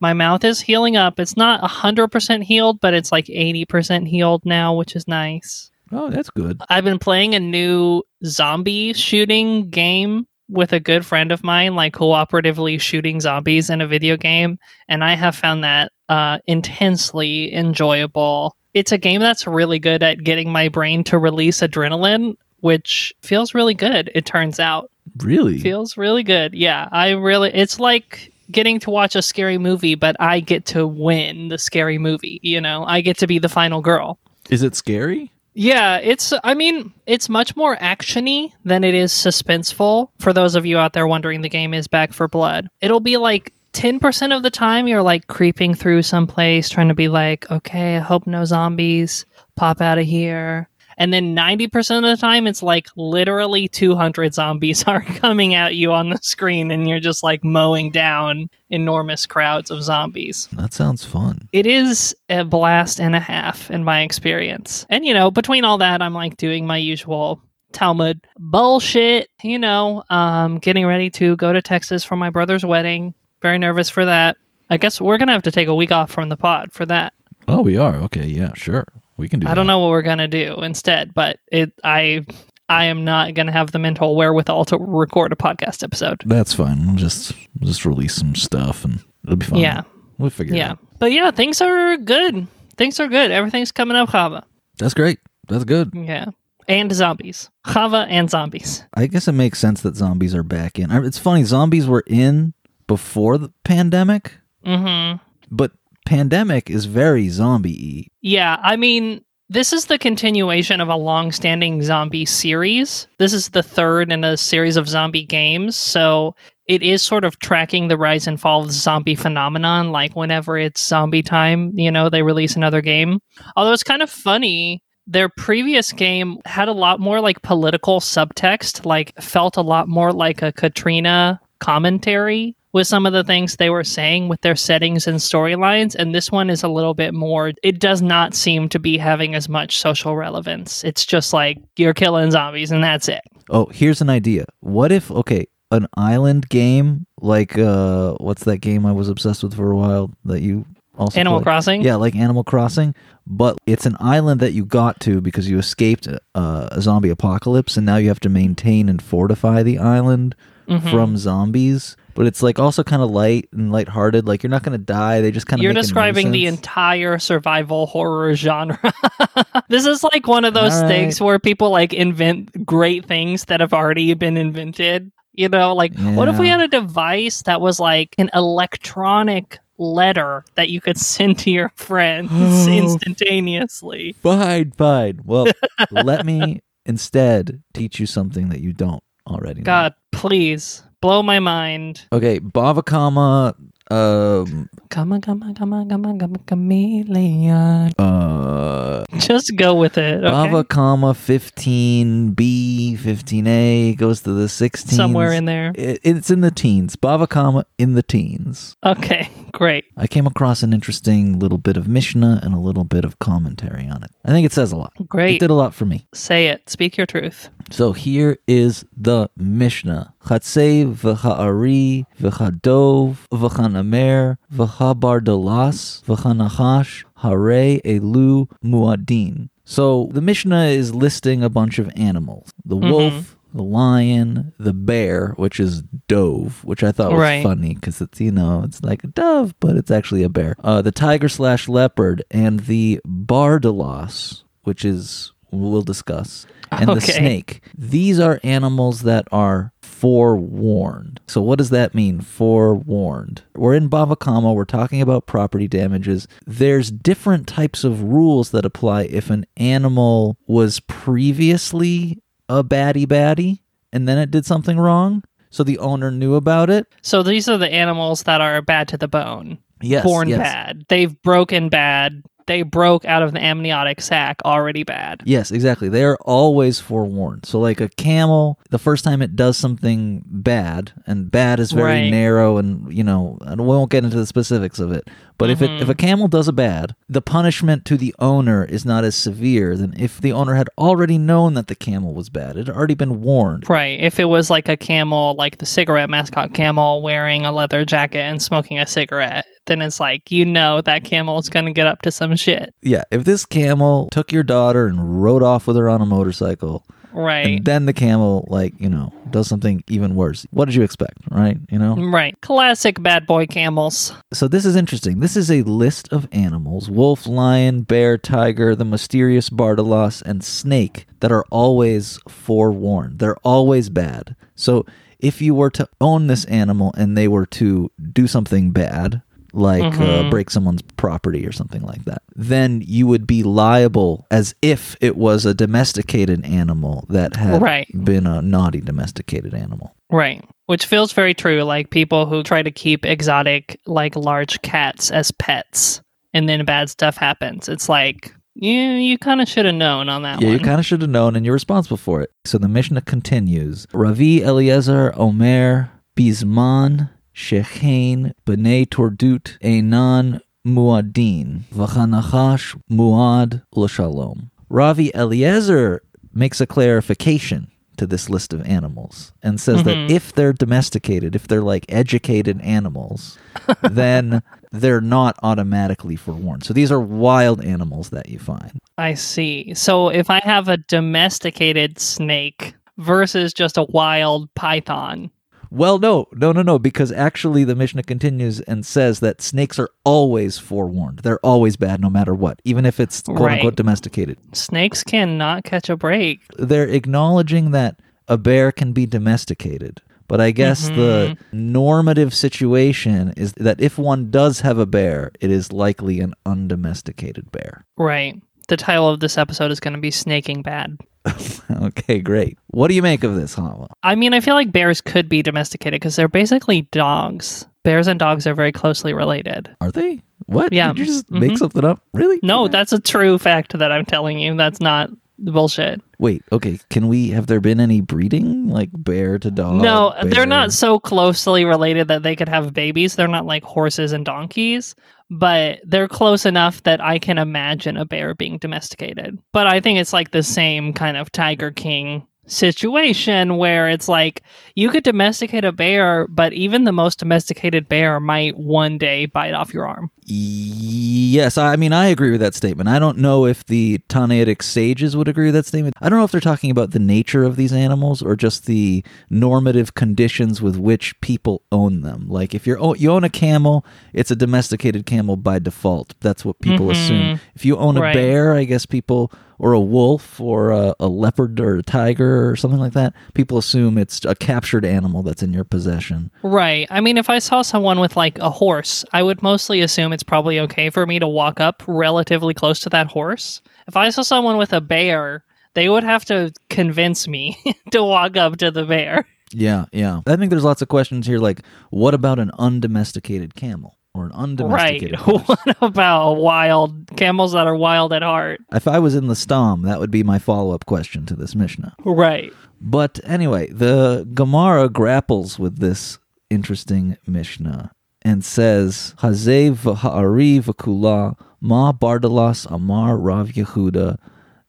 My 0.00 0.14
mouth 0.14 0.42
is 0.44 0.60
healing 0.60 0.96
up. 0.96 1.20
It's 1.20 1.36
not 1.36 1.62
100% 1.62 2.42
healed, 2.42 2.80
but 2.80 2.94
it's 2.94 3.12
like 3.12 3.26
80% 3.26 4.08
healed 4.08 4.44
now, 4.44 4.74
which 4.74 4.96
is 4.96 5.06
nice. 5.06 5.70
Oh, 5.92 6.10
that's 6.10 6.30
good. 6.30 6.60
I've 6.68 6.84
been 6.84 6.98
playing 6.98 7.34
a 7.34 7.40
new 7.40 8.02
zombie 8.24 8.92
shooting 8.92 9.70
game 9.70 10.26
with 10.48 10.72
a 10.72 10.80
good 10.80 11.04
friend 11.04 11.32
of 11.32 11.42
mine, 11.44 11.74
like 11.74 11.94
cooperatively 11.94 12.80
shooting 12.80 13.20
zombies 13.20 13.68
in 13.70 13.80
a 13.80 13.86
video 13.86 14.16
game, 14.16 14.58
and 14.88 15.02
I 15.04 15.14
have 15.14 15.34
found 15.36 15.64
that 15.64 15.92
uh, 16.08 16.38
intensely 16.46 17.52
enjoyable. 17.54 18.56
It's 18.74 18.92
a 18.92 18.98
game 18.98 19.20
that's 19.20 19.46
really 19.46 19.78
good 19.78 20.02
at 20.02 20.22
getting 20.22 20.50
my 20.52 20.68
brain 20.68 21.02
to 21.04 21.18
release 21.18 21.60
adrenaline, 21.60 22.36
which 22.60 23.12
feels 23.22 23.54
really 23.54 23.74
good. 23.74 24.10
It 24.14 24.26
turns 24.26 24.60
out 24.60 24.90
Really? 25.18 25.58
feels 25.58 25.96
really 25.96 26.22
good. 26.22 26.52
Yeah, 26.54 26.88
I 26.92 27.10
really. 27.10 27.50
It's 27.54 27.78
like 27.80 28.32
getting 28.50 28.78
to 28.80 28.90
watch 28.90 29.16
a 29.16 29.22
scary 29.22 29.58
movie, 29.58 29.94
but 29.94 30.16
I 30.20 30.40
get 30.40 30.66
to 30.66 30.86
win 30.86 31.48
the 31.48 31.58
scary 31.58 31.98
movie. 31.98 32.38
You 32.42 32.60
know, 32.60 32.84
I 32.84 33.00
get 33.00 33.18
to 33.18 33.26
be 33.26 33.38
the 33.38 33.48
final 33.48 33.80
girl. 33.80 34.18
Is 34.50 34.62
it 34.62 34.74
scary? 34.76 35.32
Yeah, 35.58 35.96
it's 35.96 36.34
I 36.44 36.52
mean, 36.52 36.92
it's 37.06 37.30
much 37.30 37.56
more 37.56 37.76
actiony 37.78 38.52
than 38.66 38.84
it 38.84 38.94
is 38.94 39.10
suspenseful. 39.10 40.10
For 40.18 40.34
those 40.34 40.54
of 40.54 40.66
you 40.66 40.76
out 40.76 40.92
there 40.92 41.06
wondering, 41.06 41.40
the 41.40 41.48
game 41.48 41.72
is 41.72 41.88
Back 41.88 42.12
for 42.12 42.28
Blood. 42.28 42.68
It'll 42.82 43.00
be 43.00 43.16
like 43.16 43.54
10% 43.72 44.36
of 44.36 44.42
the 44.42 44.50
time 44.50 44.86
you're 44.86 45.02
like 45.02 45.28
creeping 45.28 45.74
through 45.74 46.02
someplace 46.02 46.68
trying 46.68 46.88
to 46.88 46.94
be 46.94 47.08
like, 47.08 47.50
okay, 47.50 47.96
I 47.96 48.00
hope 48.00 48.26
no 48.26 48.44
zombies 48.44 49.24
pop 49.54 49.80
out 49.80 49.98
of 49.98 50.04
here. 50.04 50.68
And 50.98 51.12
then 51.12 51.36
90% 51.36 51.98
of 51.98 52.02
the 52.04 52.16
time 52.16 52.46
it's 52.46 52.62
like 52.62 52.88
literally 52.96 53.68
200 53.68 54.34
zombies 54.34 54.84
are 54.86 55.02
coming 55.02 55.54
at 55.54 55.74
you 55.74 55.92
on 55.92 56.10
the 56.10 56.18
screen 56.22 56.70
and 56.70 56.88
you're 56.88 57.00
just 57.00 57.22
like 57.22 57.44
mowing 57.44 57.90
down 57.90 58.48
enormous 58.70 59.26
crowds 59.26 59.70
of 59.70 59.82
zombies. 59.82 60.48
That 60.52 60.72
sounds 60.72 61.04
fun. 61.04 61.48
It 61.52 61.66
is 61.66 62.16
a 62.28 62.44
blast 62.44 63.00
and 63.00 63.14
a 63.14 63.20
half 63.20 63.70
in 63.70 63.84
my 63.84 64.02
experience. 64.02 64.86
And 64.88 65.04
you 65.04 65.14
know, 65.14 65.30
between 65.30 65.64
all 65.64 65.78
that 65.78 66.02
I'm 66.02 66.14
like 66.14 66.36
doing 66.36 66.66
my 66.66 66.78
usual 66.78 67.40
Talmud 67.72 68.26
bullshit, 68.38 69.28
you 69.42 69.58
know, 69.58 70.02
um 70.08 70.58
getting 70.58 70.86
ready 70.86 71.10
to 71.10 71.36
go 71.36 71.52
to 71.52 71.60
Texas 71.60 72.04
for 72.04 72.16
my 72.16 72.30
brother's 72.30 72.64
wedding. 72.64 73.14
Very 73.42 73.58
nervous 73.58 73.90
for 73.90 74.04
that. 74.04 74.38
I 74.70 74.76
guess 74.78 75.00
we're 75.00 75.18
going 75.18 75.28
to 75.28 75.32
have 75.32 75.42
to 75.44 75.52
take 75.52 75.68
a 75.68 75.74
week 75.74 75.92
off 75.92 76.10
from 76.10 76.28
the 76.28 76.36
pod 76.36 76.72
for 76.72 76.84
that. 76.86 77.12
Oh, 77.46 77.62
we 77.62 77.76
are. 77.76 77.96
Okay, 77.96 78.26
yeah, 78.26 78.52
sure. 78.54 78.84
We 79.16 79.28
can 79.28 79.40
do 79.40 79.48
I 79.48 79.54
don't 79.54 79.66
know 79.66 79.78
what 79.80 79.90
we're 79.90 80.02
gonna 80.02 80.28
do 80.28 80.56
instead, 80.62 81.14
but 81.14 81.38
it 81.50 81.72
I 81.84 82.24
I 82.68 82.86
am 82.86 83.04
not 83.04 83.34
gonna 83.34 83.52
have 83.52 83.70
the 83.72 83.78
mental 83.78 84.16
wherewithal 84.16 84.64
to 84.66 84.78
record 84.78 85.32
a 85.32 85.36
podcast 85.36 85.82
episode. 85.82 86.22
That's 86.26 86.52
fine. 86.52 86.86
We'll 86.86 86.96
just 86.96 87.32
we'll 87.60 87.68
just 87.68 87.84
release 87.84 88.14
some 88.14 88.34
stuff 88.34 88.84
and 88.84 89.00
it'll 89.24 89.36
be 89.36 89.46
fine. 89.46 89.60
Yeah. 89.60 89.82
We'll 90.18 90.30
figure 90.30 90.54
it 90.54 90.58
Yeah. 90.58 90.72
out. 90.72 90.78
But 90.98 91.12
yeah, 91.12 91.30
things 91.30 91.60
are 91.60 91.96
good. 91.96 92.46
Things 92.76 92.98
are 93.00 93.08
good. 93.08 93.30
Everything's 93.30 93.72
coming 93.72 93.96
up, 93.96 94.08
Hava. 94.08 94.44
That's 94.78 94.94
great. 94.94 95.18
That's 95.48 95.64
good. 95.64 95.90
Yeah. 95.94 96.26
And 96.68 96.92
zombies. 96.92 97.48
Hava 97.64 98.06
and 98.08 98.28
zombies. 98.28 98.82
I 98.94 99.06
guess 99.06 99.28
it 99.28 99.32
makes 99.32 99.58
sense 99.60 99.82
that 99.82 99.94
zombies 99.96 100.34
are 100.34 100.42
back 100.42 100.78
in. 100.78 100.90
It's 100.90 101.18
funny, 101.18 101.44
zombies 101.44 101.86
were 101.86 102.02
in 102.06 102.54
before 102.86 103.38
the 103.38 103.52
pandemic, 103.64 104.32
Mm-hmm. 104.64 105.18
but 105.50 105.72
pandemic 106.06 106.70
is 106.70 106.86
very 106.86 107.28
zombie 107.28 108.08
Yeah, 108.22 108.58
I 108.62 108.76
mean, 108.76 109.22
this 109.48 109.72
is 109.72 109.86
the 109.86 109.98
continuation 109.98 110.80
of 110.80 110.88
a 110.88 110.96
long-standing 110.96 111.82
zombie 111.82 112.24
series. 112.24 113.06
This 113.18 113.32
is 113.32 113.50
the 113.50 113.62
third 113.62 114.10
in 114.10 114.24
a 114.24 114.36
series 114.36 114.76
of 114.76 114.88
zombie 114.88 115.24
games, 115.24 115.76
so 115.76 116.34
it 116.66 116.82
is 116.82 117.02
sort 117.02 117.24
of 117.24 117.38
tracking 117.38 117.86
the 117.86 117.96
rise 117.96 118.26
and 118.26 118.40
fall 118.40 118.62
of 118.62 118.68
the 118.68 118.72
zombie 118.72 119.14
phenomenon. 119.14 119.92
Like 119.92 120.16
whenever 120.16 120.58
it's 120.58 120.84
zombie 120.84 121.22
time, 121.22 121.70
you 121.78 121.92
know, 121.92 122.10
they 122.10 122.22
release 122.22 122.56
another 122.56 122.80
game. 122.80 123.20
Although 123.54 123.72
it's 123.72 123.84
kind 123.84 124.02
of 124.02 124.10
funny. 124.10 124.82
Their 125.08 125.28
previous 125.28 125.92
game 125.92 126.38
had 126.44 126.66
a 126.66 126.72
lot 126.72 126.98
more 126.98 127.20
like 127.20 127.40
political 127.42 128.00
subtext, 128.00 128.84
like 128.84 129.14
felt 129.20 129.56
a 129.56 129.62
lot 129.62 129.86
more 129.86 130.12
like 130.12 130.42
a 130.42 130.50
Katrina 130.50 131.40
commentary 131.60 132.55
with 132.72 132.86
some 132.86 133.06
of 133.06 133.12
the 133.12 133.24
things 133.24 133.56
they 133.56 133.70
were 133.70 133.84
saying 133.84 134.28
with 134.28 134.40
their 134.42 134.56
settings 134.56 135.06
and 135.06 135.18
storylines. 135.18 135.94
And 135.94 136.14
this 136.14 136.30
one 136.30 136.50
is 136.50 136.62
a 136.62 136.68
little 136.68 136.94
bit 136.94 137.14
more, 137.14 137.52
it 137.62 137.78
does 137.78 138.02
not 138.02 138.34
seem 138.34 138.68
to 138.70 138.78
be 138.78 138.98
having 138.98 139.34
as 139.34 139.48
much 139.48 139.78
social 139.78 140.16
relevance. 140.16 140.84
It's 140.84 141.06
just 141.06 141.32
like 141.32 141.58
you're 141.76 141.94
killing 141.94 142.30
zombies 142.30 142.70
and 142.70 142.84
that's 142.84 143.08
it. 143.08 143.22
Oh, 143.48 143.66
here's 143.66 144.00
an 144.00 144.10
idea. 144.10 144.44
What 144.60 144.92
if 144.92 145.10
okay, 145.10 145.46
an 145.70 145.86
island 145.96 146.48
game 146.48 147.06
like 147.20 147.56
uh 147.58 148.14
what's 148.14 148.44
that 148.44 148.58
game 148.58 148.84
I 148.86 148.92
was 148.92 149.08
obsessed 149.08 149.42
with 149.42 149.54
for 149.54 149.70
a 149.70 149.76
while 149.76 150.10
that 150.24 150.40
you 150.42 150.64
also 150.98 151.18
Animal 151.18 151.38
played? 151.38 151.44
Crossing? 151.44 151.82
Yeah, 151.82 151.94
like 151.96 152.14
Animal 152.14 152.44
Crossing, 152.44 152.94
but 153.26 153.58
it's 153.66 153.86
an 153.86 153.96
island 154.00 154.40
that 154.40 154.52
you 154.52 154.64
got 154.64 155.00
to 155.00 155.20
because 155.20 155.48
you 155.48 155.58
escaped 155.58 156.08
uh, 156.08 156.68
a 156.72 156.80
zombie 156.82 157.08
apocalypse 157.10 157.76
and 157.76 157.86
now 157.86 157.96
you 157.96 158.08
have 158.08 158.20
to 158.20 158.28
maintain 158.28 158.88
and 158.88 159.00
fortify 159.00 159.62
the 159.62 159.78
island 159.78 160.34
Mm-hmm. 160.68 160.90
from 160.90 161.16
zombies. 161.16 161.96
But 162.16 162.26
it's 162.26 162.42
like 162.42 162.58
also 162.58 162.82
kind 162.82 163.02
of 163.02 163.10
light 163.10 163.48
and 163.52 163.70
lighthearted. 163.70 164.26
Like 164.26 164.42
you're 164.42 164.50
not 164.50 164.62
going 164.62 164.76
to 164.76 164.82
die. 164.84 165.20
They 165.20 165.30
just 165.30 165.46
kind 165.46 165.60
of 165.60 165.64
You're 165.64 165.74
describing 165.74 166.32
the 166.32 166.46
entire 166.46 167.18
survival 167.18 167.86
horror 167.86 168.34
genre. 168.34 168.80
this 169.68 169.84
is 169.84 170.02
like 170.02 170.26
one 170.26 170.46
of 170.46 170.54
those 170.54 170.72
All 170.72 170.82
right. 170.82 170.88
things 170.88 171.20
where 171.20 171.38
people 171.38 171.68
like 171.70 171.92
invent 171.92 172.64
great 172.64 173.04
things 173.04 173.44
that 173.44 173.60
have 173.60 173.74
already 173.74 174.14
been 174.14 174.38
invented. 174.38 175.12
You 175.34 175.50
know, 175.50 175.74
like 175.74 175.94
what 175.98 176.28
if 176.28 176.38
we 176.38 176.48
had 176.48 176.62
a 176.62 176.68
device 176.68 177.42
that 177.42 177.60
was 177.60 177.78
like 177.78 178.14
an 178.16 178.30
electronic 178.32 179.58
letter 179.76 180.42
that 180.54 180.70
you 180.70 180.80
could 180.80 180.96
send 180.98 181.38
to 181.40 181.50
your 181.50 181.70
friends 181.74 182.32
instantaneously? 182.66 184.14
fine, 184.22 184.70
fine. 184.70 185.20
Well, 185.22 185.48
let 185.90 186.24
me 186.24 186.62
instead 186.86 187.62
teach 187.74 188.00
you 188.00 188.06
something 188.06 188.48
that 188.48 188.60
you 188.60 188.72
don't 188.72 189.02
already. 189.26 189.60
know. 189.60 189.64
God, 189.66 189.94
please 190.12 190.82
blow 191.06 191.22
my 191.22 191.38
mind. 191.38 192.04
Okay, 192.12 192.40
Bava 192.40 192.82
Kamma. 192.82 193.54
Um. 193.88 194.68
Come 194.90 195.12
on, 195.12 195.20
come 195.20 195.40
on, 195.44 195.54
come 195.54 195.72
on, 195.72 195.88
come 195.88 196.04
on, 196.04 196.18
come 196.18 196.32
on, 196.32 196.42
chameleon. 196.46 197.92
Uh. 197.96 199.04
Just 199.18 199.54
go 199.56 199.74
with 199.76 199.96
it. 199.98 200.24
Okay? 200.24 200.34
Bava 200.34 200.64
Kamma 200.64 201.14
15B 201.14 202.98
15A 202.98 203.96
goes 203.96 204.22
to 204.22 204.32
the 204.32 204.48
16 204.48 204.96
Somewhere 204.96 205.32
in 205.32 205.44
there. 205.44 205.70
it, 205.76 206.00
it's 206.02 206.30
in 206.30 206.40
the 206.40 206.50
teens 206.50 206.96
Bava 206.96 207.26
Kamma 207.28 207.64
in 207.78 207.94
the 207.94 208.02
teens 208.02 208.76
Okay, 208.84 209.30
great. 209.56 209.84
I 209.96 210.06
came 210.06 210.26
across 210.26 210.62
an 210.62 210.72
interesting 210.72 211.38
little 211.38 211.58
bit 211.58 211.76
of 211.76 211.88
Mishnah 211.88 212.40
and 212.42 212.54
a 212.54 212.58
little 212.58 212.84
bit 212.84 213.04
of 213.04 213.18
commentary 213.18 213.88
on 213.88 214.02
it 214.02 214.10
I 214.24 214.30
think 214.30 214.44
it 214.44 214.52
says 214.52 214.72
a 214.72 214.76
lot 214.76 214.92
Great. 215.08 215.36
it 215.36 215.40
did 215.40 215.50
a 215.50 215.54
lot 215.54 215.74
for 215.74 215.86
me 215.86 216.06
Say 216.14 216.48
it. 216.48 216.68
Speak 216.68 216.96
your 216.96 217.06
truth. 217.06 217.48
so 217.70 217.92
here 217.92 218.38
is 218.46 218.84
the 218.96 219.30
Mishnah 219.36 220.14
Chatzei 220.24 220.92
v'ha'ari 220.92 222.04
v'chadov 222.20 223.16
v'chanamer 223.32 224.36
v'chabardalas 224.52 226.02
v'chanachash 226.04 227.04
hare 227.22 227.80
elu 227.84 228.48
muadin. 228.64 229.48
So 229.64 230.08
the 230.12 230.20
Mishnah 230.20 230.66
is 230.66 230.94
listing 230.94 231.42
a 231.42 231.48
bunch 231.48 231.78
of 231.78 231.90
animals: 231.96 232.50
the 232.64 232.76
mm-hmm. 232.76 232.90
wolf, 232.90 233.35
the 233.56 233.62
lion, 233.62 234.52
the 234.58 234.72
bear, 234.74 235.32
which 235.36 235.58
is 235.58 235.82
dove, 236.08 236.62
which 236.64 236.82
I 236.84 236.92
thought 236.92 237.12
was 237.12 237.20
Right. 237.20 237.42
funny 237.42 237.74
because 237.74 238.00
it's 238.00 238.20
you 238.20 238.30
know 238.30 238.62
it's 238.64 238.82
like 238.82 239.02
a 239.02 239.08
dove, 239.08 239.54
but 239.60 239.76
it's 239.76 239.90
actually 239.90 240.22
a 240.22 240.28
bear. 240.28 240.54
Uh, 240.62 240.82
the 240.82 240.92
tiger 240.92 241.28
slash 241.28 241.68
leopard 241.68 242.22
and 242.30 242.60
the 242.60 243.00
bardalos, 243.06 244.42
which 244.64 244.84
is 244.84 245.32
we'll 245.50 245.82
discuss, 245.82 246.46
and 246.70 246.88
the 246.90 247.00
snake. 247.00 247.62
These 247.76 248.20
are 248.20 248.40
animals 248.42 249.02
that 249.02 249.26
are 249.32 249.72
forewarned. 249.80 251.20
So 251.26 251.40
what 251.40 251.56
does 251.58 251.70
that 251.70 251.94
mean? 251.94 252.20
Forewarned. 252.20 253.42
We're 253.54 253.74
in 253.74 253.88
Bava 253.88 254.16
Kamma, 254.16 254.54
we're 254.54 254.64
talking 254.64 255.00
about 255.00 255.26
property 255.26 255.68
damages. 255.68 256.26
There's 256.46 256.90
different 256.90 257.46
types 257.46 257.84
of 257.84 258.02
rules 258.02 258.50
that 258.50 258.64
apply 258.66 259.04
if 259.04 259.30
an 259.30 259.46
animal 259.56 260.36
was 260.46 260.80
previously 260.80 262.20
a 262.48 262.62
baddie 262.64 263.06
baddie 263.06 263.60
and 263.92 264.08
then 264.08 264.18
it 264.18 264.30
did 264.30 264.44
something 264.46 264.78
wrong. 264.78 265.24
So 265.50 265.62
the 265.64 265.78
owner 265.78 266.10
knew 266.10 266.34
about 266.34 266.70
it. 266.70 266.86
So 267.02 267.22
these 267.22 267.48
are 267.48 267.56
the 267.56 267.72
animals 267.72 268.24
that 268.24 268.40
are 268.40 268.60
bad 268.60 268.88
to 268.88 268.98
the 268.98 269.08
bone. 269.08 269.58
Yes. 269.80 270.04
Born 270.04 270.28
yes. 270.28 270.38
bad. 270.38 270.84
They've 270.88 271.20
broken 271.22 271.68
bad. 271.68 272.22
They 272.46 272.62
broke 272.62 273.04
out 273.04 273.22
of 273.22 273.32
the 273.32 273.42
amniotic 273.42 274.00
sac 274.00 274.40
already 274.44 274.84
bad. 274.84 275.22
Yes, 275.24 275.50
exactly. 275.50 275.88
They 275.88 276.04
are 276.04 276.16
always 276.20 276.78
forewarned. 276.78 277.44
So, 277.44 277.58
like 277.58 277.80
a 277.80 277.88
camel, 277.88 278.60
the 278.70 278.78
first 278.78 279.02
time 279.02 279.20
it 279.20 279.34
does 279.34 279.56
something 279.56 280.22
bad, 280.26 280.92
and 281.08 281.28
bad 281.28 281.58
is 281.58 281.72
very 281.72 282.02
Right. 282.02 282.10
narrow, 282.10 282.56
and 282.56 282.92
you 282.96 283.02
know, 283.02 283.38
and 283.40 283.62
we 283.62 283.66
won't 283.66 283.90
get 283.90 284.04
into 284.04 284.16
the 284.16 284.26
specifics 284.26 284.78
of 284.78 284.92
it. 284.92 285.08
But 285.38 285.50
if 285.50 285.60
it 285.60 285.70
if 285.70 285.82
a 285.82 285.92
mm-hmm. 285.92 286.06
camel 286.06 286.28
does 286.28 286.48
a 286.48 286.52
bad, 286.52 286.94
the 287.08 287.22
punishment 287.22 287.84
to 287.86 287.96
the 287.96 288.14
owner 288.18 288.64
is 288.64 288.84
not 288.84 289.04
as 289.04 289.14
severe 289.14 289.76
than 289.76 289.98
if 289.98 290.20
the 290.20 290.32
owner 290.32 290.54
had 290.54 290.68
already 290.78 291.18
known 291.18 291.54
that 291.54 291.66
the 291.66 291.74
camel 291.74 292.14
was 292.14 292.28
bad. 292.28 292.56
It 292.56 292.66
had 292.66 292.76
already 292.76 292.94
been 292.94 293.20
warned. 293.20 293.68
Right. 293.68 294.00
If 294.00 294.18
it 294.18 294.26
was 294.26 294.50
like 294.50 294.68
a 294.68 294.76
camel, 294.76 295.34
like 295.36 295.58
the 295.58 295.66
cigarette 295.66 296.10
mascot 296.10 296.54
camel 296.54 297.02
wearing 297.02 297.44
a 297.44 297.52
leather 297.52 297.84
jacket 297.84 298.20
and 298.20 298.40
smoking 298.40 298.78
a 298.78 298.86
cigarette, 298.86 299.46
then 299.66 299.82
it's 299.82 300.00
like, 300.00 300.30
you 300.30 300.44
know, 300.44 300.80
that 300.82 301.04
camel 301.04 301.38
is 301.38 301.48
going 301.48 301.66
to 301.66 301.72
get 301.72 301.86
up 301.86 302.02
to 302.02 302.10
some 302.10 302.34
shit. 302.36 302.74
Yeah, 302.82 303.02
if 303.10 303.24
this 303.24 303.44
camel 303.44 304.08
took 304.10 304.32
your 304.32 304.42
daughter 304.42 304.86
and 304.86 305.22
rode 305.22 305.42
off 305.42 305.66
with 305.66 305.76
her 305.76 305.88
on 305.88 306.00
a 306.00 306.06
motorcycle, 306.06 306.84
Right. 307.12 307.46
and 307.46 307.64
then 307.64 307.86
the 307.86 307.92
camel, 307.92 308.46
like 308.48 308.78
you 308.80 308.88
know, 308.88 309.12
does 309.30 309.48
something 309.48 309.82
even 309.88 310.14
worse, 310.14 310.46
what 310.50 310.66
did 310.66 310.74
you 310.74 310.82
expect, 310.82 311.18
right? 311.30 311.58
You 311.70 311.78
know. 311.78 311.96
Right. 311.96 312.38
Classic 312.40 313.02
bad 313.02 313.26
boy 313.26 313.46
camels. 313.46 314.12
So 314.32 314.48
this 314.48 314.64
is 314.64 314.76
interesting. 314.76 315.20
This 315.20 315.36
is 315.36 315.50
a 315.50 315.62
list 315.62 316.12
of 316.12 316.28
animals: 316.32 316.90
wolf, 316.90 317.26
lion, 317.26 317.82
bear, 317.82 318.18
tiger, 318.18 318.74
the 318.74 318.84
mysterious 318.84 319.50
bardalos, 319.50 320.22
and 320.22 320.44
snake 320.44 321.06
that 321.20 321.32
are 321.32 321.44
always 321.50 322.18
forewarned. 322.28 323.18
They're 323.18 323.38
always 323.44 323.88
bad. 323.88 324.36
So 324.54 324.84
if 325.18 325.40
you 325.40 325.54
were 325.54 325.70
to 325.70 325.88
own 326.00 326.26
this 326.26 326.44
animal 326.46 326.92
and 326.96 327.16
they 327.16 327.28
were 327.28 327.46
to 327.46 327.90
do 328.12 328.26
something 328.26 328.70
bad, 328.70 329.22
like 329.52 329.82
uh, 329.82 330.24
Mhm. 330.24 330.30
break 330.30 330.50
someone's 330.50 330.82
property 330.96 331.46
or 331.46 331.52
something 331.52 331.82
like 331.82 332.04
that, 332.04 332.22
then 332.34 332.82
you 332.86 333.06
would 333.06 333.26
be 333.26 333.42
liable 333.42 334.26
as 334.30 334.54
if 334.62 334.96
it 335.00 335.16
was 335.16 335.44
a 335.46 335.54
domesticated 335.54 336.44
animal 336.44 337.04
that 337.08 337.36
had 337.36 337.60
Right. 337.62 337.86
been 338.04 338.26
a 338.26 338.42
naughty 338.42 338.80
domesticated 338.80 339.54
animal. 339.54 339.94
Right. 340.10 340.44
Which 340.66 340.86
feels 340.86 341.12
very 341.12 341.34
true. 341.34 341.62
Like 341.62 341.90
people 341.90 342.26
who 342.26 342.42
try 342.42 342.62
to 342.62 342.70
keep 342.70 343.04
exotic, 343.06 343.78
like 343.86 344.16
large 344.16 344.60
cats 344.62 345.10
as 345.10 345.30
pets, 345.32 346.00
and 346.34 346.48
then 346.48 346.64
bad 346.64 346.90
stuff 346.90 347.16
happens. 347.16 347.68
It's 347.68 347.88
like 347.88 348.32
you 348.58 348.72
you 348.72 349.18
kind 349.18 349.40
of 349.42 349.48
should 349.48 349.66
have 349.66 349.74
known 349.74 350.08
on 350.08 350.22
that 350.22 350.40
Yeah, 350.40 350.48
one. 350.48 350.54
you 350.58 350.60
kind 350.64 350.78
of 350.80 350.86
should 350.86 351.02
have 351.02 351.10
known, 351.10 351.36
and 351.36 351.44
you're 351.44 351.52
responsible 351.52 351.98
for 351.98 352.22
it. 352.22 352.30
So 352.46 352.56
the 352.58 352.68
Mishnah 352.68 353.02
continues: 353.02 353.86
Rabbi 353.92 354.40
Eliezer 354.42 355.12
Omer 355.16 355.90
Bizman 356.18 357.10
Shechain 357.36 358.32
B'nei 358.46 358.86
Tordut 358.86 359.58
Einan 359.60 360.40
Muadin 360.66 361.64
V'chanachash 361.72 362.80
Muad 362.90 363.62
L'Shalom. 363.74 364.50
Rabbi 364.70 365.10
Eliezer 365.14 366.02
makes 366.32 366.62
a 366.62 366.66
clarification 366.66 367.70
to 367.98 368.06
this 368.06 368.28
list 368.30 368.52
of 368.54 368.66
animals 368.66 369.32
and 369.42 369.60
says 369.60 369.82
that 369.84 369.96
Mhm. 369.96 370.10
if 370.10 370.32
they're 370.32 370.52
domesticated, 370.54 371.34
if 371.36 371.46
they're 371.46 371.62
like 371.62 371.84
educated 371.90 372.60
animals, 372.62 373.38
then 373.82 374.42
they're 374.72 375.00
not 375.02 375.36
automatically 375.42 376.16
forewarned. 376.16 376.64
So 376.64 376.72
these 376.74 376.90
are 376.90 377.00
wild 377.00 377.62
animals 377.64 378.10
that 378.10 378.28
you 378.30 378.38
find. 378.38 378.72
I 378.98 379.12
see. 379.14 379.72
So 379.74 380.08
if 380.08 380.30
I 380.30 380.40
have 380.42 380.68
a 380.68 380.76
domesticated 380.78 381.98
snake 381.98 382.74
versus 382.98 383.52
just 383.54 383.76
a 383.78 383.84
wild 383.84 384.52
python, 384.54 385.30
Well, 385.70 385.98
no, 385.98 386.26
no, 386.32 386.52
no, 386.52 386.62
no, 386.62 386.78
because 386.78 387.12
actually 387.12 387.64
the 387.64 387.74
Mishnah 387.74 388.04
continues 388.04 388.60
and 388.60 388.84
says 388.84 389.20
that 389.20 389.40
snakes 389.40 389.78
are 389.78 389.90
always 390.04 390.58
forewarned. 390.58 391.20
They're 391.20 391.44
always 391.44 391.76
bad 391.76 392.00
no 392.00 392.10
matter 392.10 392.34
what, 392.34 392.60
even 392.64 392.86
if 392.86 393.00
it's 393.00 393.22
quote 393.22 393.40
Right. 393.40 393.52
unquote 393.54 393.76
domesticated. 393.76 394.38
snakes 394.52 395.02
cannot 395.02 395.64
catch 395.64 395.88
a 395.88 395.96
break. 395.96 396.40
They're 396.58 396.88
acknowledging 396.88 397.72
that 397.72 398.00
a 398.28 398.36
bear 398.36 398.72
can 398.72 398.92
be 398.92 399.06
domesticated. 399.06 400.02
But 400.28 400.40
I 400.40 400.50
guess 400.50 400.88
the 400.88 401.36
mm-hmm. 401.36 401.72
normative 401.72 402.34
situation 402.34 403.32
is 403.36 403.52
that 403.54 403.80
if 403.80 403.96
one 403.96 404.30
does 404.30 404.60
have 404.60 404.78
a 404.78 404.86
bear, 404.86 405.30
it 405.40 405.50
is 405.52 405.72
likely 405.72 406.20
an 406.20 406.34
undomesticated 406.44 407.52
bear. 407.52 407.84
Right. 407.96 408.34
The 408.68 408.76
title 408.76 409.08
of 409.08 409.20
this 409.20 409.38
episode 409.38 409.70
is 409.70 409.78
going 409.78 409.94
to 409.94 410.00
be 410.00 410.10
Snaking 410.10 410.62
Bad. 410.62 410.98
okay, 411.82 412.18
great. 412.20 412.58
What 412.68 412.88
do 412.88 412.94
you 412.94 413.02
make 413.02 413.24
of 413.24 413.34
this, 413.36 413.54
Hava? 413.54 413.88
I 414.02 414.14
mean, 414.14 414.34
I 414.34 414.40
feel 414.40 414.54
like 414.54 414.72
bears 414.72 415.00
could 415.00 415.28
be 415.28 415.42
domesticated 415.42 416.00
because 416.00 416.16
they're 416.16 416.28
basically 416.28 416.82
dogs. 416.92 417.66
Bears 417.84 418.06
and 418.06 418.18
dogs 418.18 418.46
are 418.46 418.54
very 418.54 418.72
closely 418.72 419.12
related. 419.14 419.68
Are 419.80 419.90
they? 419.92 420.22
What? 420.46 420.72
Yeah. 420.72 420.88
Did 420.88 420.98
you 421.00 421.04
just 421.06 421.30
make 421.30 421.52
Mhm. 421.52 421.58
something 421.58 421.84
up? 421.84 422.00
Really? 422.14 422.38
No, 422.42 422.68
that's 422.68 422.92
a 422.92 423.00
true 423.00 423.38
fact 423.38 423.78
that 423.78 423.90
I'm 423.92 424.04
telling 424.04 424.38
you. 424.38 424.56
That's 424.56 424.80
not 424.80 425.10
bullshit. 425.38 426.00
Wait, 426.18 426.42
okay. 426.50 426.78
Can 426.90 427.08
we 427.08 427.28
have 427.30 427.46
there 427.46 427.60
been 427.60 427.78
any 427.80 428.00
breeding 428.00 428.68
like 428.68 428.88
bear 428.92 429.38
to 429.38 429.50
dog? 429.50 429.82
no, 429.82 430.14
they're 430.22 430.46
not 430.46 430.72
so 430.72 430.98
closely 430.98 431.64
related 431.64 432.08
that 432.08 432.22
they 432.22 432.34
could 432.34 432.48
have 432.48 432.72
babies. 432.72 433.16
They're 433.16 433.28
not 433.28 433.44
like 433.46 433.62
horses 433.62 434.12
and 434.12 434.24
donkeys, 434.24 434.94
but 435.30 435.80
they're 435.84 436.08
close 436.08 436.46
enough 436.46 436.82
that 436.84 437.00
I 437.00 437.18
can 437.18 437.38
imagine 437.38 437.96
a 437.96 438.04
bear 438.04 438.34
being 438.34 438.58
domesticated. 438.58 439.38
But 439.52 439.66
I 439.66 439.80
think 439.80 439.98
it's 439.98 440.12
like 440.12 440.30
the 440.30 440.42
same 440.42 440.92
kind 440.92 441.16
of 441.16 441.32
Tiger 441.32 441.70
King 441.70 442.26
situation 442.46 443.56
where 443.56 443.88
it's 443.88 444.08
like 444.08 444.42
you 444.74 444.88
could 444.90 445.04
domesticate 445.04 445.64
a 445.64 445.72
bear, 445.72 446.26
but 446.28 446.52
even 446.52 446.84
the 446.84 446.92
most 446.92 447.18
domesticated 447.18 447.88
bear 447.88 448.20
might 448.20 448.56
one 448.56 448.98
day 448.98 449.26
bite 449.26 449.54
off 449.54 449.74
your 449.74 449.86
arm. 449.86 450.10
Yes, 450.28 451.56
I 451.56 451.76
mean 451.76 451.92
I 451.92 452.06
agree 452.06 452.32
with 452.32 452.40
that 452.40 452.54
statement. 452.54 452.88
I 452.88 452.98
don't 452.98 453.18
know 453.18 453.46
if 453.46 453.64
the 453.64 453.98
Tanaitic 454.08 454.62
sages 454.62 455.16
would 455.16 455.28
agree 455.28 455.46
with 455.46 455.54
that 455.54 455.66
statement. 455.66 455.94
I 456.00 456.08
don't 456.08 456.18
know 456.18 456.24
if 456.24 456.32
they're 456.32 456.40
talking 456.40 456.70
about 456.70 456.90
the 456.90 456.98
nature 456.98 457.44
of 457.44 457.56
these 457.56 457.72
animals 457.72 458.22
or 458.22 458.34
just 458.34 458.66
the 458.66 459.04
normative 459.30 459.94
conditions 459.94 460.60
with 460.60 460.76
which 460.76 461.20
people 461.20 461.62
own 461.70 462.02
them. 462.02 462.28
Like 462.28 462.54
if 462.54 462.66
you're 462.66 462.96
you 462.96 463.12
own 463.12 463.24
a 463.24 463.30
camel, 463.30 463.84
it's 464.12 464.30
a 464.30 464.36
domesticated 464.36 465.06
camel 465.06 465.36
by 465.36 465.58
default. 465.60 466.14
That's 466.20 466.44
what 466.44 466.60
people 466.60 466.86
mm-hmm. 466.86 466.92
assume. 466.92 467.40
If 467.54 467.64
you 467.64 467.76
own 467.76 467.96
a 467.96 468.00
Right. 468.00 468.14
bear, 468.14 468.54
I 468.54 468.64
guess 468.64 468.86
people 468.86 469.32
or 469.58 469.72
a 469.72 469.80
wolf 469.80 470.40
or 470.40 470.70
a, 470.70 470.94
a 471.00 471.08
leopard 471.08 471.58
or 471.60 471.76
a 471.76 471.82
tiger 471.82 472.48
or 472.48 472.56
something 472.56 472.80
like 472.80 472.92
that, 472.92 473.14
people 473.34 473.58
assume 473.58 473.98
it's 473.98 474.24
a 474.24 474.34
captured 474.34 474.84
animal 474.84 475.22
that's 475.22 475.42
in 475.42 475.52
your 475.52 475.64
possession. 475.64 476.30
Right. 476.42 476.86
I 476.90 477.00
mean, 477.00 477.18
if 477.18 477.30
I 477.30 477.38
saw 477.38 477.62
someone 477.62 478.00
with 478.00 478.16
like 478.16 478.38
a 478.38 478.50
horse, 478.50 479.04
I 479.12 479.22
would 479.22 479.42
mostly 479.42 479.80
assume 479.80 480.12
it's 480.12 480.22
probably 480.22 480.60
okay 480.60 480.90
for 480.90 481.06
me 481.06 481.18
to 481.18 481.28
walk 481.28 481.60
up 481.60 481.82
relatively 481.86 482.54
close 482.54 482.80
to 482.80 482.90
that 482.90 483.08
horse. 483.08 483.62
If 483.88 483.96
I 483.96 484.10
saw 484.10 484.22
someone 484.22 484.56
with 484.56 484.72
a 484.72 484.80
bear, 484.80 485.44
they 485.74 485.88
would 485.88 486.04
have 486.04 486.24
to 486.26 486.52
convince 486.70 487.28
me 487.28 487.58
to 487.90 488.02
walk 488.02 488.36
up 488.36 488.56
to 488.58 488.70
the 488.70 488.84
bear. 488.84 489.26
Yeah, 489.52 489.84
yeah. 489.92 490.20
I 490.26 490.36
think 490.36 490.50
there's 490.50 490.64
lots 490.64 490.82
of 490.82 490.88
questions 490.88 491.26
here 491.26 491.38
like 491.38 491.60
what 491.90 492.14
about 492.14 492.38
an 492.38 492.50
undomesticated 492.58 493.54
camel 493.54 493.96
or 494.16 494.30
an 494.34 494.56
Right. 494.56 495.14
horse? 495.14 495.42
what 495.46 495.76
about 495.82 496.34
wild 496.34 497.16
camels 497.16 497.52
that 497.52 497.66
are 497.66 497.76
wild 497.76 498.12
at 498.12 498.22
heart? 498.22 498.60
if 498.72 498.88
I 498.88 498.98
was 498.98 499.14
in 499.14 499.26
the 499.28 499.34
Stom, 499.36 499.82
that 499.82 500.00
would 500.00 500.10
be 500.10 500.22
my 500.22 500.38
follow-up 500.38 500.86
question 500.86 501.26
to 501.26 501.36
this 501.36 501.54
Mishnah. 501.54 501.94
Right. 502.04 502.52
But 502.80 503.20
anyway, 503.24 503.70
the 503.70 504.28
Gemara 504.34 504.88
grapples 504.88 505.58
with 505.58 505.78
this 505.78 506.18
interesting 506.50 507.16
Mishnah 507.26 507.90
and 508.22 508.44
says, 508.44 509.14
Hazev 509.18 509.76
v'ha'ari 509.76 510.60
v'kula 510.62 511.38
ma 511.60 511.92
bardalas 511.92 512.70
amar 512.70 513.16
Rav 513.16 513.48
Yehuda 513.50 514.18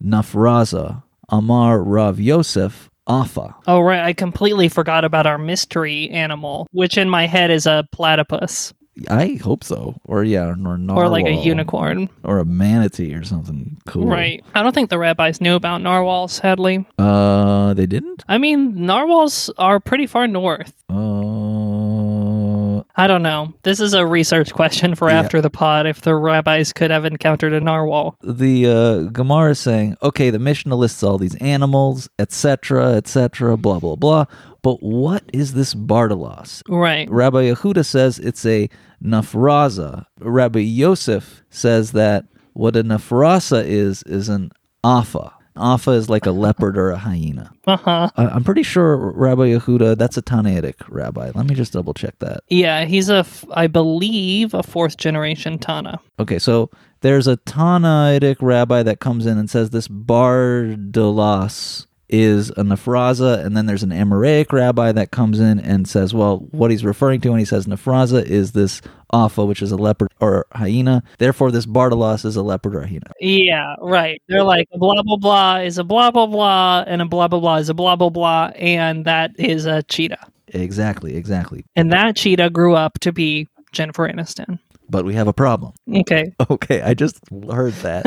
nafraza 0.04 1.04
amar 1.30 1.82
Rav 1.84 2.20
Yosef 2.20 2.90
afa. 3.08 3.56
Oh, 3.68 3.80
right. 3.82 4.02
I 4.04 4.14
completely 4.14 4.68
forgot 4.70 5.06
about 5.06 5.26
our 5.28 5.38
mystery 5.38 6.10
animal, 6.10 6.68
which 6.72 6.98
in 6.98 7.10
my 7.10 7.26
head 7.26 7.52
is 7.52 7.66
a 7.66 7.88
platypus 7.92 8.74
I 9.10 9.40
hope 9.44 9.64
so. 9.64 9.96
Or 10.06 10.24
yeah, 10.24 10.46
or, 10.48 10.56
narwhal, 10.56 10.98
or 10.98 11.10
like 11.10 11.26
a 11.26 11.32
unicorn. 11.34 12.10
Or 12.24 12.40
a 12.40 12.46
manatee 12.46 13.14
or 13.14 13.24
something 13.24 13.78
cool. 13.88 14.08
Right. 14.08 14.44
I 14.56 14.64
don't 14.64 14.74
think 14.74 14.90
the 14.90 14.98
rabbis 15.00 15.40
knew 15.42 15.56
about 15.56 15.82
narwhals, 15.82 16.34
sadly. 16.34 16.86
Uh, 16.98 17.74
they 17.74 17.86
didn't? 17.86 18.24
I 18.28 18.38
mean, 18.38 18.86
narwhals 18.86 19.50
are 19.58 19.80
pretty 19.80 20.08
far 20.08 20.28
north. 20.28 20.74
Uh, 20.90 22.82
I 23.00 23.06
don't 23.08 23.22
know. 23.22 23.54
This 23.64 23.80
is 23.80 23.94
a 23.94 24.06
research 24.06 24.54
question 24.54 24.96
for 24.96 25.10
Yeah. 25.10 25.20
after 25.20 25.42
the 25.42 25.50
pod 25.50 25.86
if 25.86 26.02
the 26.02 26.16
rabbis 26.16 26.74
could 26.74 26.90
have 26.92 27.06
encountered 27.06 27.54
a 27.54 27.60
narwhal. 27.62 28.18
the 28.24 28.68
uh, 28.68 29.00
Gemara 29.12 29.52
is 29.52 29.60
saying, 29.60 29.98
okay, 30.02 30.30
the 30.30 30.40
Mishnah 30.40 30.76
lists 30.76 31.04
all 31.04 31.18
these 31.18 31.36
animals, 31.36 32.10
etc., 32.20 32.94
etc., 32.96 33.56
blah, 33.58 33.80
blah, 33.80 33.96
blah. 33.96 34.26
But 34.68 34.84
what 34.84 35.24
is 35.32 35.54
this 35.54 35.74
Bardalos? 35.74 36.62
Right. 36.68 37.10
Rabbi 37.10 37.44
Yehuda 37.54 37.86
says 37.86 38.20
it's 38.20 38.46
a 38.46 38.68
nafraza. 39.02 40.08
Rabbi 40.20 40.60
Yosef 40.60 41.42
says 41.50 41.94
that 41.94 42.26
what 42.52 42.76
a 42.76 42.84
nafrasa 42.84 43.64
is, 43.66 44.04
is 44.04 44.28
an 44.28 44.52
afa. 44.84 45.32
Afa 45.56 45.92
is 45.92 46.10
like 46.10 46.26
a 46.26 46.32
leopard 46.32 46.78
or 46.78 46.90
a 46.92 46.98
hyena. 46.98 47.50
Uh 47.68 47.78
huh. 47.78 48.10
I- 48.18 48.28
I'm 48.28 48.44
pretty 48.44 48.64
sure 48.64 48.98
Rabbi 48.98 49.52
Yehuda, 49.52 49.98
that's 49.98 50.18
a 50.18 50.22
Tanaitic 50.22 50.76
rabbi. 50.90 51.32
Let 51.34 51.46
me 51.48 51.56
just 51.56 51.72
double 51.72 51.94
check 51.94 52.20
that. 52.20 52.42
Yeah, 52.50 52.84
he's 52.84 53.10
a, 53.10 53.26
I 53.54 53.68
believe, 53.68 54.54
a 54.54 54.64
fourth 54.64 54.98
generation 54.98 55.60
Tana. 55.60 55.98
Okay, 56.20 56.40
so 56.40 56.70
there's 57.02 57.28
a 57.28 57.38
Tanaitic 57.38 58.38
rabbi 58.42 58.84
that 58.84 59.00
comes 59.00 59.26
in 59.26 59.38
and 59.38 59.50
says 59.50 59.70
this 59.70 59.88
Bardalas 59.88 61.87
is 62.10 62.50
a 62.52 62.64
Nafraza, 62.64 63.46
and 63.46 63.56
then 63.56 63.66
there's 63.66 63.84
an 63.84 63.90
Amoraic 63.90 64.52
rabbi 64.52 64.92
that 64.92 65.12
comes 65.12 65.40
in 65.40 65.60
and 65.60 65.88
says, 65.88 66.14
well, 66.14 66.38
what 66.52 66.72
he's 66.72 66.86
referring 66.86 67.22
to 67.22 67.30
when 67.30 67.40
he 67.40 67.46
says 67.46 67.66
Nafraza 67.66 68.24
is 68.24 68.54
this 68.54 68.82
Afa, 69.12 69.46
which 69.46 69.62
is 69.62 69.72
a 69.72 69.78
leopard 69.78 70.10
or 70.20 70.46
hyena. 70.52 71.04
Therefore, 71.18 71.52
this 71.52 71.66
Bardalas 71.66 72.26
is 72.26 72.36
a 72.36 72.44
leopard 72.44 72.76
or 72.76 72.82
a 72.82 72.88
hyena. 72.88 73.12
Yeah, 73.20 73.76
right. 73.82 74.22
They're 74.28 74.44
like 74.44 74.68
a 74.74 74.78
blah 74.78 75.02
blah 75.04 75.18
blah 75.18 75.58
is 75.58 75.78
a 75.78 75.84
blah 75.84 76.12
blah 76.12 76.28
blah, 76.28 76.84
and 76.88 77.02
a 77.02 77.06
blah 77.06 77.28
blah 77.28 77.40
blah 77.40 77.56
is 77.58 77.70
a 77.70 77.74
blah 77.74 77.96
blah 77.96 78.10
blah, 78.10 78.52
and 78.56 79.06
that 79.06 79.32
is 79.38 79.66
a 79.66 79.84
cheetah. 79.84 80.28
Exactly, 80.50 81.16
exactly. 81.16 81.66
And 81.76 81.92
that 81.92 82.16
cheetah 82.16 82.50
grew 82.52 82.76
up 82.76 83.00
to 83.00 83.12
be 83.12 83.48
Jennifer 83.74 84.08
Aniston. 84.08 84.60
But 84.90 85.06
we 85.06 85.14
have 85.16 85.28
a 85.28 85.34
problem. 85.34 85.74
Okay, 85.94 86.34
Okay, 86.50 86.82
I 86.82 86.94
just 86.94 87.20
heard 87.52 87.74
that. 87.84 88.06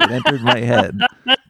it 0.00 0.10
entered 0.10 0.42
my 0.42 0.60
head. 0.60 0.98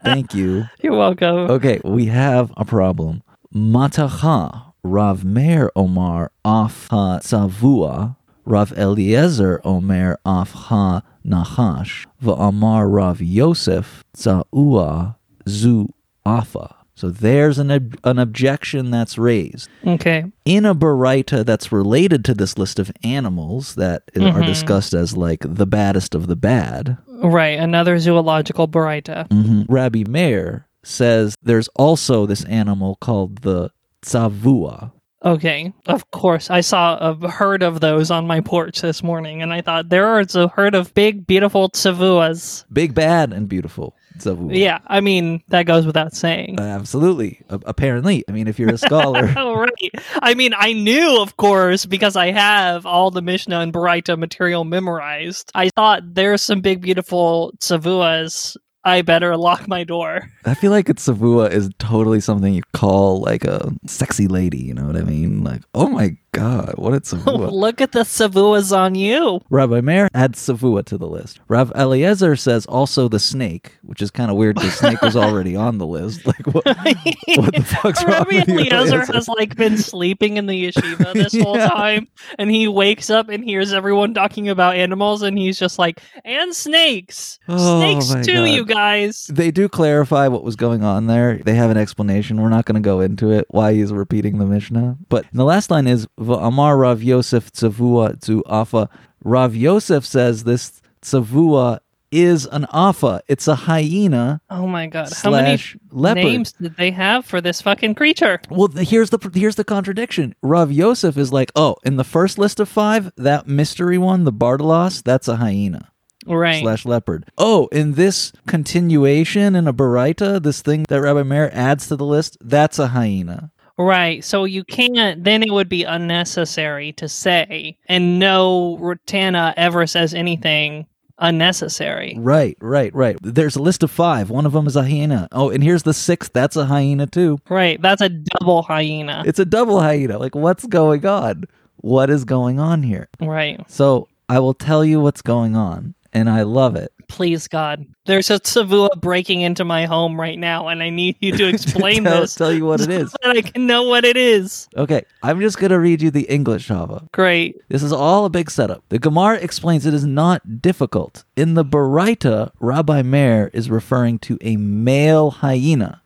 Thank 0.04 0.34
you. 0.34 0.64
you're 0.82 0.96
welcome. 0.96 1.50
Okay, 1.50 1.80
we 1.84 2.06
have 2.06 2.52
a 2.56 2.64
problem. 2.64 3.22
Matacha 3.54 4.72
Rav 4.82 5.24
Meir 5.24 5.70
Omar 5.76 6.32
Af 6.44 6.88
Ha 6.90 7.20
Tzavua 7.22 8.16
Rav 8.44 8.72
Eliezer 8.76 9.60
Omer 9.64 10.18
Af 10.26 10.52
Ha 10.52 11.02
Nachash 11.24 12.06
V'Amar 12.22 12.92
Rav 12.92 13.20
Yosef 13.22 14.02
Tza'ua 14.16 15.14
Zu 15.48 15.88
Afa. 16.26 16.74
So 16.94 17.08
there's 17.10 17.58
an 17.58 17.70
ob- 17.70 17.96
an 18.04 18.18
objection 18.18 18.90
that's 18.90 19.16
raised. 19.16 19.68
Okay. 19.86 20.24
In 20.44 20.64
a 20.66 20.74
Baraita 20.74 21.44
that's 21.44 21.72
related 21.72 22.24
to 22.26 22.34
this 22.34 22.58
list 22.58 22.78
of 22.78 22.92
animals 23.02 23.74
that 23.76 24.02
i- 24.14 24.20
are 24.30 24.42
discussed 24.42 24.92
as 24.94 25.16
like 25.16 25.40
the 25.42 25.66
baddest 25.66 26.14
of 26.14 26.26
the 26.26 26.36
bad, 26.36 26.98
Right. 27.24 27.58
Another 27.58 27.98
zoological 28.00 28.66
Baraita. 28.68 29.28
Mhm. 29.28 29.64
Rabbi 29.68 30.02
Meir 30.08 30.66
says 30.84 31.34
there's 31.42 31.68
also 31.76 32.26
this 32.26 32.44
animal 32.44 32.96
called 33.00 33.42
the 33.42 33.70
tzavua. 34.04 34.92
Okay. 35.24 35.72
Of 35.86 36.10
course. 36.10 36.50
I 36.50 36.60
saw 36.62 36.96
a 36.98 37.28
herd 37.28 37.62
of 37.62 37.80
those 37.80 38.10
on 38.10 38.26
my 38.26 38.40
porch 38.40 38.80
this 38.80 39.02
morning, 39.02 39.42
and 39.42 39.52
I 39.52 39.60
thought 39.60 39.88
there 39.88 40.18
is 40.20 40.34
a 40.34 40.48
herd 40.48 40.74
of 40.74 40.92
big, 40.94 41.26
beautiful 41.26 41.70
tsavuas. 41.70 42.64
Big, 42.72 42.94
bad, 42.94 43.32
and 43.32 43.48
beautiful. 43.48 43.94
Tzavua. 44.18 44.56
Yeah. 44.56 44.80
I 44.86 45.00
mean, 45.00 45.42
that 45.48 45.64
goes 45.64 45.86
without 45.86 46.12
saying. 46.14 46.60
Uh, 46.60 46.64
absolutely. 46.64 47.40
A- 47.48 47.60
apparently. 47.64 48.24
I 48.28 48.32
mean, 48.32 48.46
if 48.46 48.58
you're 48.58 48.74
a 48.74 48.78
scholar. 48.90 49.32
Oh, 49.42 49.54
right. 49.54 49.90
I 50.20 50.34
mean, 50.34 50.52
I 50.56 50.72
knew, 50.74 51.20
of 51.22 51.36
course, 51.36 51.86
because 51.86 52.14
I 52.16 52.30
have 52.30 52.84
all 52.84 53.10
the 53.10 53.22
Mishnah 53.22 53.60
and 53.60 53.72
Baraita 53.72 54.18
material 54.18 54.64
memorized. 54.64 55.50
I 55.54 55.70
thought 55.70 56.02
there's 56.14 56.42
some 56.42 56.60
big, 56.60 56.80
beautiful 56.82 57.52
tsavuas. 57.58 58.56
I 58.84 59.02
better 59.02 59.36
lock 59.36 59.68
my 59.68 59.84
door. 59.84 60.28
I 60.44 60.54
feel 60.54 60.72
like 60.72 60.88
a 60.88 60.94
tzavua 60.94 61.50
is 61.50 61.70
totally 61.78 62.20
something 62.20 62.52
you 62.52 62.62
call 62.72 63.20
like 63.20 63.44
a 63.44 63.72
sexy 63.86 64.26
lady. 64.26 64.58
You 64.58 64.74
know 64.74 64.86
what 64.86 64.96
I 64.96 65.02
mean? 65.02 65.44
Like, 65.44 65.62
oh 65.74 65.88
my 65.88 66.16
god, 66.32 66.74
what 66.76 66.94
a 66.94 67.00
tzavua! 67.00 67.50
Look 67.52 67.80
at 67.80 67.92
the 67.92 68.00
tsavuas 68.00 68.76
on 68.76 68.94
you. 68.94 69.40
Rabbi 69.50 69.80
Meir 69.82 70.08
adds 70.14 70.38
tzavua 70.40 70.84
to 70.86 70.96
the 70.98 71.06
list. 71.06 71.40
Rav 71.48 71.70
Eliezer 71.76 72.36
says 72.36 72.64
also 72.66 73.08
the 73.08 73.18
snake, 73.18 73.72
which 73.82 74.00
is 74.00 74.10
kind 74.10 74.30
of 74.30 74.36
weird 74.36 74.56
because 74.56 74.74
snake 74.74 75.02
was 75.02 75.14
already 75.16 75.54
on 75.56 75.78
the 75.78 75.86
list. 75.86 76.22
Like, 76.32 76.46
what, 76.46 76.64
what 76.64 77.54
the 77.54 77.64
fuck's 77.82 78.02
wrong 78.04 78.12
Rabbi 78.24 78.36
with 78.36 78.48
you, 78.48 78.54
Eliezer 78.60 78.76
Eliezer? 78.96 79.12
has 79.12 79.28
like 79.28 79.54
been 79.56 79.76
sleeping 79.76 80.36
in 80.38 80.46
the 80.46 80.66
yeshiva 80.68 81.12
this 81.12 81.38
whole 81.38 81.56
Yeah. 81.56 81.68
time, 81.68 82.08
and 82.38 82.50
he 82.50 82.66
wakes 82.68 83.10
up 83.10 83.28
and 83.28 83.44
hears 83.44 83.72
everyone 83.74 84.14
talking 84.14 84.48
about 84.48 84.76
animals, 84.76 85.20
and 85.22 85.36
he's 85.36 85.58
just 85.58 85.78
like, 85.78 86.00
"And 86.24 86.54
snakes, 86.54 87.38
Oh, 87.48 87.78
snakes 88.00 88.26
too, 88.26 88.34
God. 88.44 88.44
you 88.44 88.64
guys." 88.64 89.26
They 89.26 89.50
do 89.50 89.68
clarify 89.68 90.28
what 90.28 90.42
was 90.44 90.56
going 90.56 90.82
on 90.82 91.06
there. 91.08 91.38
They 91.44 91.54
have 91.54 91.70
an 91.70 91.76
explanation. 91.76 92.40
We're 92.40 92.48
not 92.48 92.64
going 92.64 92.80
to 92.82 92.86
go 92.86 93.00
into 93.00 93.30
it 93.30 93.46
why 93.50 93.74
he's 93.74 93.92
repeating 93.92 94.38
the 94.38 94.46
Mishnah. 94.46 94.96
But 95.10 95.26
the 95.32 95.44
last 95.44 95.70
line 95.70 95.86
is 95.86 96.06
Amar 96.30 96.76
Rav 96.76 97.02
Yosef 97.02 97.52
Tzavua 97.52 98.22
zu 98.22 98.42
Afa. 98.46 98.88
Rav 99.24 99.54
Yosef 99.54 100.04
says 100.04 100.44
this 100.44 100.80
Tzavua 101.02 101.80
is 102.10 102.46
an 102.46 102.66
Afa. 102.66 103.22
It's 103.26 103.48
a 103.48 103.54
hyena 103.54 104.40
Oh 104.50 104.66
my 104.66 104.86
god, 104.86 105.10
how 105.22 105.30
many 105.30 105.58
leopard. 105.90 106.24
names 106.24 106.52
did 106.52 106.76
they 106.76 106.90
have 106.90 107.24
for 107.24 107.40
this 107.40 107.62
fucking 107.62 107.94
creature? 107.94 108.40
Well, 108.50 108.68
here's 108.68 109.10
the 109.10 109.30
here's 109.34 109.56
the 109.56 109.64
contradiction. 109.64 110.34
Rav 110.42 110.70
Yosef 110.70 111.16
is 111.16 111.32
like, 111.32 111.50
oh, 111.56 111.76
in 111.84 111.96
the 111.96 112.04
first 112.04 112.38
list 112.38 112.60
of 112.60 112.68
five, 112.68 113.12
that 113.16 113.46
mystery 113.46 113.96
one, 113.98 114.24
the 114.24 114.32
Bardalos, 114.32 115.02
that's 115.02 115.26
a 115.28 115.36
hyena. 115.36 115.88
Right. 116.24 116.62
slash 116.62 116.84
leopard. 116.84 117.26
Oh, 117.36 117.66
in 117.72 117.94
this 117.94 118.32
continuation 118.46 119.56
in 119.56 119.66
a 119.66 119.72
Baraita, 119.72 120.40
this 120.40 120.62
thing 120.62 120.84
that 120.88 121.00
Rabbi 121.00 121.24
Meir 121.24 121.50
adds 121.52 121.88
to 121.88 121.96
the 121.96 122.04
list, 122.04 122.36
that's 122.40 122.78
a 122.78 122.88
hyena. 122.88 123.50
Right. 123.82 124.24
So 124.24 124.44
you 124.44 124.64
can't, 124.64 125.22
then 125.22 125.42
it 125.42 125.52
would 125.52 125.68
be 125.68 125.84
unnecessary 125.84 126.92
to 126.94 127.08
say, 127.08 127.78
and 127.86 128.18
no 128.18 128.78
Rotana 128.80 129.54
ever 129.56 129.86
says 129.86 130.14
anything 130.14 130.86
unnecessary. 131.18 132.14
Right, 132.18 132.56
right, 132.60 132.94
right. 132.94 133.16
There's 133.22 133.56
a 133.56 133.62
list 133.62 133.82
of 133.82 133.90
five. 133.90 134.30
One 134.30 134.46
of 134.46 134.52
them 134.52 134.66
is 134.66 134.76
a 134.76 134.82
hyena. 134.82 135.28
Oh, 135.32 135.50
and 135.50 135.62
here's 135.62 135.84
the 135.84 135.94
sixth. 135.94 136.32
That's 136.32 136.56
a 136.56 136.66
hyena 136.66 137.06
too. 137.06 137.38
Right. 137.48 137.80
That's 137.80 138.02
a 138.02 138.08
double 138.08 138.62
hyena. 138.62 139.22
It's 139.26 139.38
a 139.38 139.44
double 139.44 139.80
hyena. 139.80 140.18
Like, 140.18 140.34
what's 140.34 140.66
going 140.66 141.06
on? 141.06 141.44
What 141.76 142.10
is 142.10 142.24
going 142.24 142.60
on 142.60 142.82
here? 142.82 143.08
right. 143.20 143.60
So 143.70 144.08
I 144.28 144.38
will 144.38 144.54
tell 144.54 144.84
you 144.84 145.00
what's 145.00 145.22
going 145.22 145.56
on, 145.56 145.94
and 146.12 146.28
I 146.28 146.42
love 146.42 146.76
it. 146.76 146.92
Please, 147.08 147.46
God. 147.48 147.86
There's 148.06 148.30
a 148.30 148.40
Tzavua 148.40 149.00
breaking 149.00 149.42
into 149.42 149.64
my 149.64 149.86
home 149.86 150.18
right 150.20 150.38
now, 150.38 150.68
and 150.68 150.82
I 150.82 150.90
need 150.90 151.16
you 151.20 151.36
to 151.36 151.48
explain 151.48 152.04
tell, 152.04 152.22
this 152.22 152.34
tell 152.34 152.52
you 152.52 152.64
what 152.64 152.80
it 152.80 152.90
is. 152.90 153.10
so 153.10 153.16
that 153.22 153.36
I 153.36 153.42
can 153.42 153.66
know 153.66 153.82
what 153.84 154.04
it 154.04 154.16
is. 154.16 154.68
Okay, 154.76 155.04
I'm 155.22 155.40
just 155.40 155.58
gonna 155.58 155.78
read 155.78 156.02
you 156.02 156.10
the 156.10 156.22
English 156.22 156.68
Shava. 156.68 157.10
Great. 157.12 157.56
This 157.68 157.82
is 157.82 157.92
all 157.92 158.24
a 158.24 158.30
big 158.30 158.50
setup. 158.50 158.82
The 158.88 158.98
Gemara 158.98 159.36
explains 159.36 159.86
it 159.86 159.94
is 159.94 160.04
not 160.06 160.62
difficult. 160.62 161.24
In 161.36 161.54
the 161.54 161.64
Baraita, 161.64 162.50
Rabbi 162.60 163.02
Meir 163.02 163.50
is 163.52 163.70
referring 163.70 164.18
to 164.20 164.38
a 164.40 164.56
male 164.56 165.30
hyena. 165.30 166.01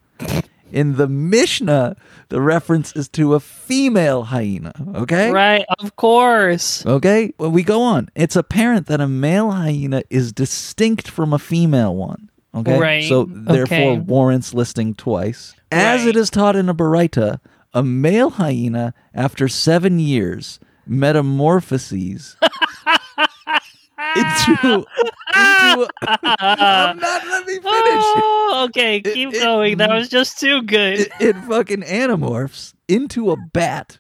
In 0.73 0.97
the 0.97 1.07
Mishnah, 1.07 1.97
the 2.29 2.41
reference 2.41 2.95
is 2.97 3.09
to 3.11 3.35
a 3.35 3.41
female 3.41 4.25
hyena. 4.25 4.73
Okay? 4.97 5.31
Right. 5.31 5.65
Of 5.79 5.97
course. 5.97 6.85
Okay? 6.85 7.33
Well, 7.39 7.51
we 7.51 7.63
go 7.63 7.83
on. 7.83 8.09
It's 8.15 8.37
apparent 8.37 8.87
that 8.89 9.01
a 9.01 9.07
male 9.09 9.53
hyena 9.53 10.03
is 10.11 10.33
distinct 10.33 11.09
from 11.09 11.33
a 11.33 11.39
female 11.39 11.95
one. 11.95 12.31
Okay? 12.55 12.79
Right. 12.79 13.05
So, 13.05 13.27
therefore, 13.31 13.77
Okay. 13.93 13.99
warrants 13.99 14.55
listing 14.55 14.95
twice. 14.95 15.55
As 15.71 16.01
Right. 16.01 16.09
it 16.09 16.17
is 16.17 16.31
taught 16.31 16.57
in 16.57 16.69
a 16.69 16.75
Baraita, 16.75 17.39
a 17.73 17.83
male 17.83 18.31
hyena, 18.31 18.93
after 19.15 19.47
seven 19.49 19.99
years, 19.99 20.59
metamorphoses 20.87 22.37
into. 24.17 24.87
Ah. 25.35 25.73
into 25.75 25.91
I'm 26.39 26.99
not, 26.99 27.27
let 27.27 27.47
me 27.47 27.55
finish. 27.55 27.65
Oh, 27.69 28.67
okay. 28.69 29.01
Keep 29.01 29.35
it- 29.35 29.41
going. 29.43 29.79
That 29.79 29.91
was 29.91 30.09
just 30.09 30.39
too 30.39 30.63
good. 30.63 31.01
It, 31.01 31.13
it 31.21 31.37
fucking 31.45 31.83
anamorphs 31.83 32.75
into 32.89 33.31
a 33.31 33.37
bat. 33.37 33.99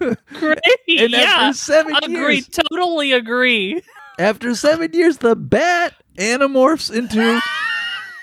Great. 0.00 0.58
And 0.88 1.10
yeah. 1.10 1.50
seven 1.52 1.94
Agree. 2.02 2.36
years, 2.36 2.48
Totally 2.48 3.12
agree. 3.12 3.82
After 4.18 4.54
seven 4.54 4.92
years, 4.92 5.18
the 5.18 5.34
bat 5.36 5.94
anamorphs 6.16 6.92
into 6.94 7.40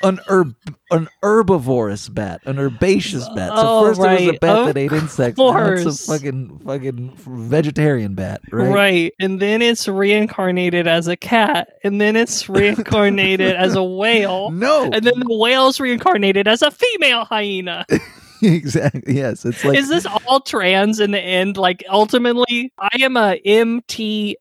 an 0.06 0.20
herb, 0.28 0.56
an 0.91 1.08
herbivorous 1.22 2.10
bat, 2.10 2.41
an 2.46 2.58
herbaceous 2.60 3.28
bat. 3.30 3.50
So 3.50 3.56
Oh, 3.58 3.86
first 3.86 4.00
it 4.00 4.04
was 4.04 4.22
a 4.36 4.39
bat 4.39 4.58
Of 4.58 4.68
that 4.68 4.78
ate 4.78 4.91
insects. 4.91 5.38
Now 5.38 5.72
it's 5.72 5.86
a 5.86 5.94
fucking 6.12 6.60
fucking 6.60 7.15
vegetarian 7.18 8.15
bat, 8.15 8.41
right? 8.52 8.74
Right. 8.74 9.13
And 9.20 9.41
then 9.41 9.62
it's 9.62 9.88
reincarnated 9.88 10.88
as 10.88 11.08
a 11.08 11.15
cat. 11.18 11.70
And 11.84 12.00
then 12.00 12.15
it's 12.15 12.48
reincarnated 12.56 13.56
as 13.56 13.76
a 13.76 13.84
whale. 13.84 14.52
No, 14.52 14.84
And 14.84 15.04
then 15.04 15.20
the 15.20 15.36
whale's 15.36 15.80
reincarnated 15.80 16.48
as 16.48 16.62
a 16.62 16.72
female 16.72 17.26
hyena. 17.26 17.86
exactly. 18.41 19.15
Yes, 19.15 19.46
it's 19.46 19.63
like 19.65 19.78
Is 19.78 19.89
this 19.89 20.06
all 20.28 20.39
trans 20.41 21.00
in 21.00 21.12
the 21.12 21.20
end? 21.20 21.58
Like 21.58 21.84
ultimately, 21.89 22.72
I 22.80 22.89
am 23.02 23.18
a 23.18 23.39
MTBTBT. 23.46 24.36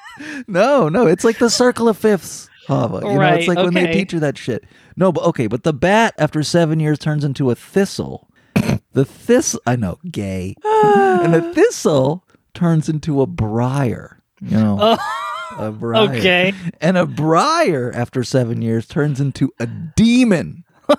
no, 0.46 0.88
no. 0.88 1.06
It's 1.06 1.24
like 1.24 1.38
the 1.38 1.50
circle 1.50 1.88
of 1.88 1.98
fifths. 1.98 2.48
Hava. 2.68 3.00
You 3.06 3.12
know, 3.14 3.18
Right, 3.18 3.38
it's 3.40 3.48
like 3.48 3.58
when 3.58 3.74
they 3.74 3.84
okay. 3.84 3.92
teach 3.92 4.12
you 4.12 4.20
that 4.20 4.38
shit. 4.38 4.64
No, 4.96 5.10
but 5.12 5.24
okay, 5.24 5.46
but 5.46 5.62
the 5.64 5.72
bat 5.72 6.14
after 6.18 6.42
seven 6.42 6.80
years 6.80 6.98
turns 6.98 7.24
into 7.24 7.50
a 7.50 7.54
thistle. 7.54 8.28
The 8.94 9.06
thistle, 9.06 9.58
I 9.66 9.76
know, 9.76 9.98
gay, 10.10 10.54
and 10.62 11.32
the 11.32 11.40
thistle 11.54 12.26
turns 12.52 12.90
into 12.90 13.22
a 13.22 13.26
briar. 13.26 14.20
You 14.42 14.58
know, 14.58 14.76
Oh, 14.80 15.56
a 15.58 15.72
briar. 15.72 16.10
okay. 16.18 16.52
And 16.78 16.98
a 16.98 17.06
briar 17.06 17.90
after 17.94 18.22
seven 18.22 18.60
years 18.60 18.86
turns 18.86 19.18
into 19.18 19.50
a 19.58 19.66
demon. 19.66 20.64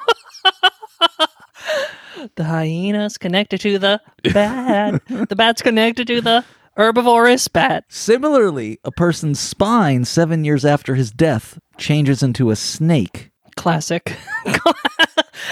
The 2.35 2.43
hyena's 2.45 3.17
connected 3.17 3.59
to 3.61 3.77
the 3.79 3.99
bat. 4.33 5.01
the 5.07 5.35
bat's 5.35 5.61
connected 5.61 6.07
to 6.07 6.21
the 6.21 6.45
herbivorous 6.75 7.47
bat. 7.47 7.85
Similarly, 7.89 8.79
a 8.83 8.91
person's 8.91 9.39
spine 9.39 10.05
seven 10.05 10.43
years 10.43 10.65
after 10.65 10.95
his 10.95 11.11
death 11.11 11.59
changes 11.77 12.23
into 12.23 12.51
a 12.51 12.55
snake. 12.55 13.31
Classic. 13.55 14.15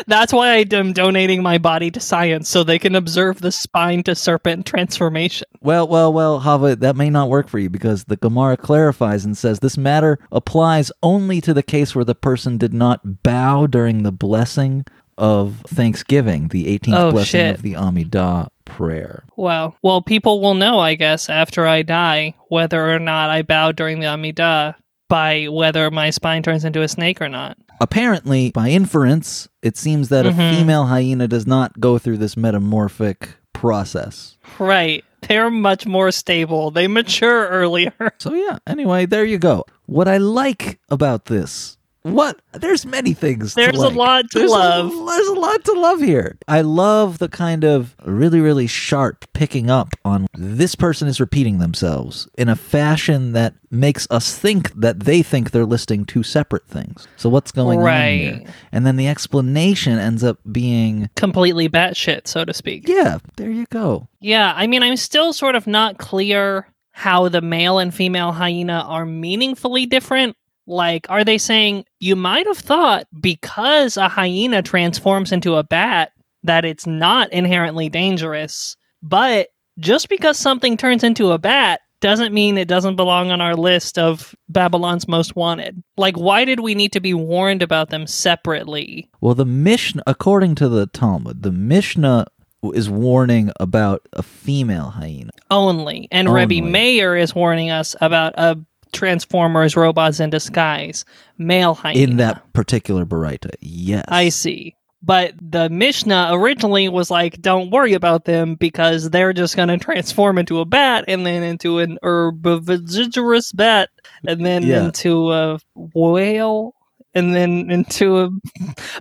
That's 0.08 0.34
why 0.34 0.54
I 0.54 0.66
am 0.72 0.94
donating 0.94 1.44
my 1.44 1.58
body 1.58 1.92
to 1.92 2.00
science 2.00 2.50
so 2.50 2.64
they 2.64 2.80
can 2.80 2.96
observe 2.96 3.40
the 3.42 3.52
spine 3.52 4.04
to 4.04 4.16
serpent 4.16 4.66
transformation. 4.66 5.48
Well, 5.62 5.88
well, 5.88 6.12
well, 6.12 6.40
Hava, 6.40 6.76
that 6.78 6.96
may 6.96 7.10
not 7.10 7.30
work 7.30 7.48
for 7.48 7.60
you 7.60 7.70
because 7.70 8.06
the 8.06 8.16
Gemara 8.16 8.58
clarifies 8.58 9.26
and 9.26 9.38
says 9.38 9.60
this 9.60 9.78
matter 9.78 10.18
applies 10.32 10.92
only 11.04 11.40
to 11.42 11.54
the 11.54 11.62
case 11.64 11.94
where 11.94 12.06
the 12.06 12.16
person 12.16 12.58
did 12.58 12.74
not 12.74 13.22
bow 13.24 13.68
during 13.68 14.04
the 14.04 14.12
blessing 14.12 14.86
of 15.18 15.62
Thanksgiving, 15.68 16.48
the 16.48 16.66
18th 16.80 16.94
Oh, 16.98 17.12
blessing 17.12 17.40
shit. 17.40 17.56
of 17.56 17.62
the 17.62 17.74
Amidah 17.74 18.48
prayer. 18.76 19.24
Wow. 19.36 19.76
Well, 19.82 20.02
people 20.02 20.42
will 20.42 20.54
know, 20.54 20.80
I 20.80 20.96
guess, 20.96 21.30
after 21.30 21.68
I 21.68 21.82
die, 21.82 22.36
whether 22.50 22.94
or 22.94 23.00
not 23.00 23.30
I 23.30 23.42
bow 23.42 23.72
during 23.72 24.00
the 24.00 24.08
Amidah 24.08 24.76
by 25.10 25.48
whether 25.48 25.92
my 25.92 26.10
spine 26.10 26.42
turns 26.44 26.64
into 26.64 26.82
a 26.82 26.88
snake 26.88 27.22
or 27.22 27.28
not. 27.30 27.58
Apparently, 27.82 28.52
by 28.52 28.70
inference, 28.70 29.50
it 29.62 29.76
seems 29.76 30.10
that 30.10 30.26
a 30.26 30.32
Mhm. 30.32 30.56
female 30.60 30.86
hyena 30.86 31.28
does 31.28 31.46
not 31.48 31.80
go 31.80 31.98
through 31.98 32.18
this 32.18 32.38
metamorphic 32.38 33.30
process. 33.54 34.38
Right. 34.60 35.04
They're 35.28 35.50
much 35.52 35.86
more 35.86 36.12
stable. 36.12 36.72
They 36.72 36.88
mature 36.88 37.48
earlier. 37.48 37.94
So, 38.18 38.34
yeah, 38.34 38.58
anyway, 38.66 39.06
there 39.06 39.26
you 39.26 39.38
go. 39.38 39.66
What 39.86 40.08
I 40.08 40.18
like 40.18 40.80
about 40.90 41.26
this 41.26 41.78
What? 42.04 42.42
There's 42.54 42.86
many 42.86 43.14
things. 43.14 43.54
to 43.54 43.62
There's 43.62 43.78
a 43.78 43.90
lot 43.90 44.30
to 44.32 44.40
There's 44.40 44.52
a- 44.52 44.56
love. 44.56 44.90
there's 44.90 45.28
a 45.28 45.34
lot 45.34 45.64
to 45.66 45.74
love 45.74 46.02
here. 46.02 46.36
I 46.48 46.62
love 46.62 47.20
the 47.20 47.30
kind 47.30 47.64
of 47.64 47.96
really, 48.06 48.40
really 48.40 48.66
sharp 48.66 49.26
picking 49.34 49.70
up 49.70 49.90
on 50.04 50.28
this 50.36 50.74
person 50.76 51.08
is 51.08 51.20
repeating 51.20 51.60
themselves 51.60 52.28
in 52.38 52.50
a 52.50 52.56
fashion 52.56 53.34
that 53.34 53.54
makes 53.70 54.08
us 54.10 54.36
think 54.36 54.74
that 54.74 55.02
they 55.02 55.22
think 55.22 55.52
they're 55.52 55.66
listing 55.66 56.04
two 56.06 56.24
separate 56.24 56.66
things. 56.68 57.08
So 57.18 57.30
what's 57.30 57.52
going 57.52 57.80
on 57.80 57.86
here? 58.18 58.42
And 58.72 58.86
then 58.86 58.96
the 58.96 59.08
explanation 59.08 60.00
ends 60.00 60.24
up 60.24 60.40
being, 60.52 61.10
Completely 61.16 61.70
batshit, 61.70 62.28
so 62.28 62.44
to 62.46 62.54
speak. 62.54 62.88
yeah, 62.88 63.20
there 63.38 63.52
you 63.52 63.66
go. 63.70 64.08
Yeah, 64.20 64.54
I 64.56 64.66
mean, 64.68 64.82
I'm 64.84 64.98
still 64.98 65.34
sort 65.34 65.56
of 65.56 65.68
not 65.68 66.00
clear 66.00 66.68
how 66.94 67.30
the 67.30 67.42
male 67.42 67.80
and 67.80 67.94
female 67.94 68.32
hyena 68.34 68.84
are 68.88 69.06
meaningfully 69.06 69.86
different. 69.86 70.36
Like, 70.72 71.06
are 71.10 71.26
they 71.26 71.38
saying 71.38 71.84
you 72.00 72.16
might 72.16 72.48
have 72.48 72.58
thought 72.58 73.06
because 73.20 73.98
a 73.98 74.08
hyena 74.08 74.62
transforms 74.62 75.34
into 75.34 75.56
a 75.56 75.64
bat 75.64 76.14
that 76.44 76.64
it's 76.64 76.88
not 76.88 77.32
inherently 77.34 77.90
dangerous, 77.90 78.78
but 79.04 79.50
just 79.80 80.08
because 80.08 80.40
something 80.40 80.78
turns 80.78 81.04
into 81.04 81.32
a 81.32 81.38
bat 81.38 81.82
doesn't 82.00 82.34
mean 82.34 82.58
it 82.58 82.70
doesn't 82.70 82.96
belong 82.96 83.32
on 83.32 83.42
our 83.42 83.56
list 83.56 84.00
of 84.00 84.34
Babylon's 84.48 85.10
most 85.10 85.36
wanted. 85.36 85.84
Like, 85.98 86.16
why 86.16 86.46
did 86.46 86.62
we 86.62 86.74
need 86.74 86.94
to 86.94 87.02
be 87.02 87.14
warned 87.14 87.62
about 87.62 87.90
them 87.90 88.08
separately? 88.08 89.10
Well, 89.20 89.36
the 89.36 89.46
Mishnah, 89.46 90.04
according 90.08 90.56
to 90.56 90.70
the 90.70 90.88
Talmud, 90.88 91.44
the 91.44 91.52
Mishnah 91.52 92.28
is 92.74 92.90
warning 92.90 93.52
about 93.60 94.08
a 94.14 94.24
female 94.24 94.92
hyena. 94.92 95.32
only. 95.50 96.08
And 96.12 96.32
Rebbe 96.32 96.56
Only. 96.56 96.72
Meir 96.72 97.18
is 97.18 97.36
warning 97.36 97.72
us 97.72 97.96
about 98.00 98.34
a 98.38 98.58
Transformers 98.92 99.76
robots 99.76 100.20
in 100.20 100.30
disguise, 100.30 101.06
male 101.38 101.74
hyena. 101.76 102.00
in 102.00 102.18
that 102.18 102.54
particular 102.54 103.06
Baraita. 103.06 103.52
Yes. 103.60 104.06
I 104.08 104.30
see. 104.30 104.76
But 105.04 105.34
the 105.42 105.68
Mishnah 105.68 106.30
originally 106.32 106.88
was 106.88 107.10
like, 107.10 107.42
don't 107.42 107.72
worry 107.72 107.94
about 107.94 108.26
them 108.26 108.54
because 108.54 109.10
they're 109.10 109.34
just 109.34 109.56
going 109.56 109.70
to 109.70 109.78
transform 109.80 110.38
into 110.38 110.60
a 110.60 110.66
bat 110.66 111.06
and 111.08 111.26
then 111.26 111.42
into 111.42 111.80
an 111.80 111.98
herbivorous 112.04 113.52
bat 113.52 113.90
and 114.28 114.46
then 114.46 114.64
Yeah. 114.64 114.86
into 114.86 115.32
a 115.32 115.60
whale 115.76 116.76
and 117.14 117.36
then 117.36 117.70
into 117.70 118.18
a. 118.20 118.30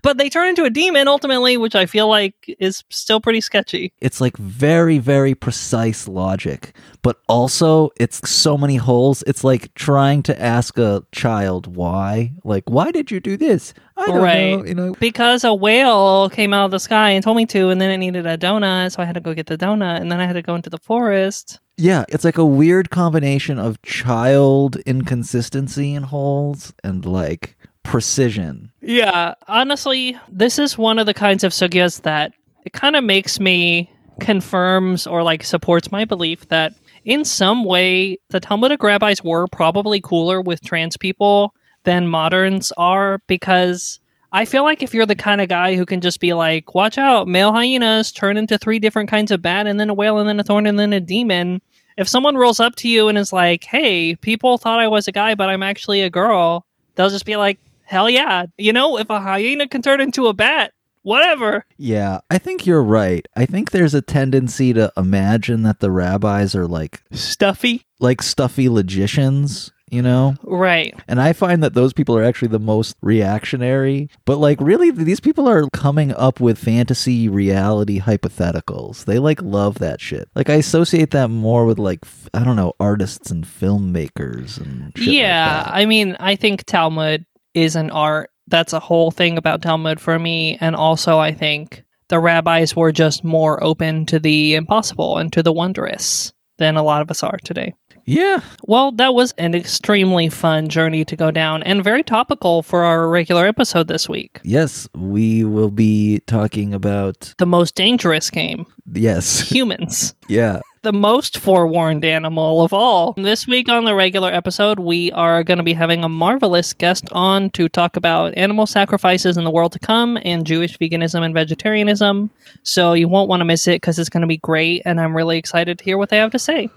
But 0.02 0.18
they 0.18 0.28
turn 0.28 0.48
into 0.48 0.64
a 0.64 0.70
demon 0.70 1.08
ultimately, 1.08 1.56
which 1.56 1.74
I 1.74 1.86
feel 1.86 2.08
like 2.08 2.34
is 2.58 2.82
still 2.90 3.20
pretty 3.20 3.40
sketchy. 3.40 3.92
It's 4.00 4.20
like 4.20 4.36
very, 4.36 4.98
very 4.98 5.34
precise 5.34 6.08
logic, 6.08 6.74
but 7.02 7.18
also 7.28 7.90
it's 7.96 8.28
so 8.28 8.56
many 8.58 8.76
holes. 8.76 9.22
It's 9.26 9.44
like 9.44 9.72
trying 9.74 10.22
to 10.24 10.40
ask 10.42 10.78
a 10.78 11.02
child 11.12 11.74
why. 11.76 12.32
Like, 12.44 12.64
why 12.68 12.90
did 12.90 13.10
you 13.10 13.20
do 13.20 13.36
this? 13.36 13.74
I 13.96 14.06
don't 14.06 14.22
Right. 14.22 14.56
know. 14.58 14.64
You 14.64 14.74
know. 14.74 14.92
because 14.98 15.44
a 15.44 15.54
whale 15.54 16.30
came 16.30 16.54
out 16.54 16.64
of 16.66 16.70
the 16.70 16.80
sky 16.80 17.10
and 17.10 17.22
told 17.22 17.36
me 17.36 17.44
to, 17.46 17.68
and 17.68 17.80
then 17.80 17.90
it 17.90 17.98
needed 17.98 18.26
a 18.26 18.38
donut, 18.38 18.92
so 18.92 19.02
I 19.02 19.04
had 19.04 19.14
to 19.14 19.20
go 19.20 19.34
get 19.34 19.46
the 19.46 19.58
donut, 19.58 20.00
and 20.00 20.10
then 20.10 20.20
I 20.20 20.26
had 20.26 20.32
to 20.34 20.42
go 20.42 20.54
into 20.54 20.70
the 20.70 20.78
forest. 20.78 21.58
Yeah, 21.76 22.04
it's 22.08 22.24
like 22.24 22.38
a 22.38 22.44
weird 22.44 22.90
combination 22.90 23.58
of 23.58 23.80
child 23.82 24.76
inconsistency 24.86 25.94
in 25.94 26.04
holes 26.04 26.72
and 26.82 27.04
like 27.04 27.56
precision. 27.90 28.70
Yeah, 28.81 29.35
honestly, 29.48 30.16
this 30.29 30.61
is 30.61 30.79
one 30.79 31.00
of 31.00 31.07
the 31.07 31.14
kinds 31.14 31.42
of 31.42 31.50
sugyas 31.50 32.03
that 32.03 32.33
it 32.64 32.72
kind 32.72 32.94
of 32.94 33.03
makes 33.03 33.40
me 33.40 33.90
confirms 34.20 35.09
or 35.09 35.24
like 35.24 35.42
supports 35.42 35.90
my 35.90 36.05
belief 36.05 36.46
that 36.50 36.72
in 37.05 37.24
some 37.24 37.64
way 37.64 38.16
the 38.29 38.38
Talmudic 38.38 38.81
rabbis 38.85 39.24
were 39.24 39.48
probably 39.48 40.00
cooler 40.00 40.40
with 40.40 40.62
trans 40.62 40.96
people 40.96 41.53
than 41.83 42.07
moderns 42.07 42.70
are 42.76 43.22
because 43.26 43.98
I 44.31 44.44
feel 44.44 44.62
like 44.62 44.85
if 44.85 44.94
you're 44.94 45.05
the 45.05 45.16
kind 45.16 45.40
of 45.40 45.48
guy 45.48 45.74
who 45.74 45.85
can 45.85 46.00
just 46.00 46.20
be 46.20 46.33
like, 46.33 46.76
watch 46.76 46.96
out, 46.96 47.26
male 47.26 47.53
hyenas 47.53 48.12
turn 48.12 48.37
into 48.37 48.57
three 48.57 48.79
different 48.79 49.11
kinds 49.11 49.33
of 49.33 49.42
bat 49.42 49.66
and 49.66 49.81
then 49.81 49.90
a 49.90 49.94
whale 49.94 50.18
and 50.18 50.29
then 50.29 50.38
a 50.38 50.44
thorn 50.44 50.66
and 50.66 50.79
then 50.79 50.92
a 50.92 51.00
demon. 51.00 51.61
If 51.96 52.09
someone 52.09 52.37
rolls 52.37 52.61
up 52.61 52.76
to 52.76 52.88
you 52.88 53.09
and 53.09 53.18
is 53.18 53.33
like, 53.33 53.64
hey, 53.64 54.14
people 54.14 54.59
thought 54.59 54.79
I 54.79 54.87
was 54.87 55.09
a 55.09 55.12
guy, 55.12 55.35
but 55.35 55.48
I'm 55.48 55.64
actually 55.64 56.03
a 56.03 56.11
girl, 56.11 56.64
they'll 56.94 57.11
just 57.11 57.26
be 57.26 57.37
like, 57.37 57.59
hell 57.90 58.09
yeah. 58.09 58.46
You 58.57 58.72
know, 58.72 58.98
if 58.98 59.11
a 59.11 59.20
hyena 59.20 59.68
can 59.68 59.83
turn 59.83 60.00
into 60.00 60.29
a 60.29 60.33
bat, 60.33 60.72
whatever. 61.03 61.64
Yeah, 61.76 62.20
I 62.31 62.38
think 62.38 62.64
you're 62.64 62.83
right. 62.83 63.26
I 63.37 63.46
think 63.46 63.72
there's 63.72 63.94
a 63.94 64.00
tendency 64.00 64.72
to 64.72 64.92
imagine 64.96 65.64
that 65.64 65.81
the 65.81 65.90
rabbis 65.90 66.55
are 66.55 66.68
like 66.68 67.03
Stuffy. 67.11 67.83
like 67.98 68.22
stuffy 68.22 68.68
logicians, 68.68 69.72
you 69.90 70.03
know? 70.03 70.37
Right. 70.44 70.94
And 71.09 71.20
I 71.20 71.33
find 71.33 71.64
that 71.64 71.74
those 71.74 71.92
people 71.92 72.16
are 72.16 72.22
actually 72.22 72.48
the 72.48 72.61
most 72.61 72.94
reactionary. 73.03 74.09
But 74.24 74.37
like 74.37 74.61
really 74.61 74.92
these 74.92 75.18
people 75.20 75.48
are 75.48 75.68
coming 75.72 76.12
up 76.14 76.38
with 76.38 76.59
fantasy 76.59 77.29
reality 77.29 78.00
hypotheticals. 78.00 79.05
They 79.05 79.18
like 79.18 79.42
love 79.42 79.81
that 79.81 80.00
shit. 80.00 80.29
Like 80.37 80.48
I 80.48 80.55
associate 80.55 81.11
that 81.11 81.29
more 81.29 81.66
with 81.66 81.81
like 81.81 82.00
f- 82.05 82.29
I 82.35 82.44
don't 82.44 82.57
know, 82.57 82.74
artists 82.79 83.33
and 83.33 83.44
filmmakers 83.44 84.59
and 84.61 84.92
shit 84.96 85.09
like 85.09 85.16
yeah. 85.16 85.64
that. 85.64 85.74
I 85.74 85.87
mean, 85.87 86.16
I 86.20 86.37
think 86.37 86.64
Talmud 86.64 87.26
is 87.54 87.76
an 87.76 87.90
art. 87.90 88.30
That's 88.48 88.72
a 88.72 88.80
whole 88.80 89.10
thing 89.10 89.38
about 89.38 89.62
Talmud 89.62 90.00
for 90.00 90.18
me. 90.18 90.58
And 90.60 90.74
also, 90.74 91.18
I 91.18 91.32
think 91.32 91.84
the 92.08 92.18
rabbis 92.18 92.74
were 92.74 92.92
just 92.92 93.22
more 93.22 93.62
open 93.62 94.06
to 94.06 94.18
the 94.18 94.54
impossible 94.54 95.18
and 95.18 95.32
to 95.32 95.42
the 95.42 95.52
wondrous 95.52 96.32
than 96.58 96.76
a 96.76 96.82
lot 96.82 97.00
of 97.02 97.10
us 97.10 97.22
are 97.22 97.38
today. 97.44 97.74
yeah. 98.04 98.40
Well, 98.64 98.90
that 98.92 99.14
was 99.14 99.32
an 99.38 99.54
extremely 99.54 100.28
fun 100.28 100.68
journey 100.68 101.04
to 101.04 101.16
go 101.16 101.30
down 101.30 101.62
and 101.62 101.84
very 101.84 102.02
topical 102.02 102.62
for 102.62 102.82
our 102.84 103.08
regular 103.08 103.46
episode 103.46 103.86
this 103.88 104.08
week. 104.08 104.40
Yes, 104.42 104.88
we 104.96 105.44
will 105.44 105.70
be 105.70 106.20
talking 106.26 106.74
about 106.74 107.34
The 107.38 107.46
most 107.46 107.76
dangerous 107.76 108.30
game 108.30 108.66
yes. 108.92 109.40
humans. 109.48 110.14
yeah. 110.28 110.60
The 110.82 110.92
most 110.92 111.36
forewarned 111.36 112.06
animal 112.06 112.62
of 112.62 112.72
all. 112.72 113.12
This 113.12 113.46
week 113.46 113.68
on 113.68 113.84
the 113.84 113.94
regular 113.94 114.32
episode, 114.32 114.78
we 114.78 115.12
are 115.12 115.44
going 115.44 115.58
to 115.58 115.64
be 115.64 115.74
having 115.74 116.02
a 116.02 116.08
marvelous 116.08 116.72
guest 116.72 117.06
on 117.12 117.50
to 117.50 117.68
talk 117.68 117.96
about 117.96 118.32
animal 118.38 118.66
sacrifices 118.66 119.36
in 119.36 119.44
the 119.44 119.50
world 119.50 119.72
to 119.72 119.78
come 119.78 120.18
and 120.22 120.46
Jewish 120.46 120.78
veganism 120.78 121.22
and 121.22 121.34
vegetarianism. 121.34 122.30
So 122.62 122.94
you 122.94 123.08
won't 123.08 123.28
want 123.28 123.40
to 123.40 123.44
miss 123.44 123.68
it 123.68 123.82
because 123.82 123.98
it's 123.98 124.08
going 124.08 124.22
to 124.22 124.26
be 124.26 124.38
great, 124.38 124.80
and 124.86 124.98
I'm 124.98 125.14
really 125.14 125.36
excited 125.36 125.78
to 125.78 125.84
hear 125.84 125.98
what 125.98 126.08
they 126.08 126.16
have 126.16 126.32
to 126.32 126.38
say. 126.38 126.70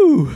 Ooh, 0.00 0.32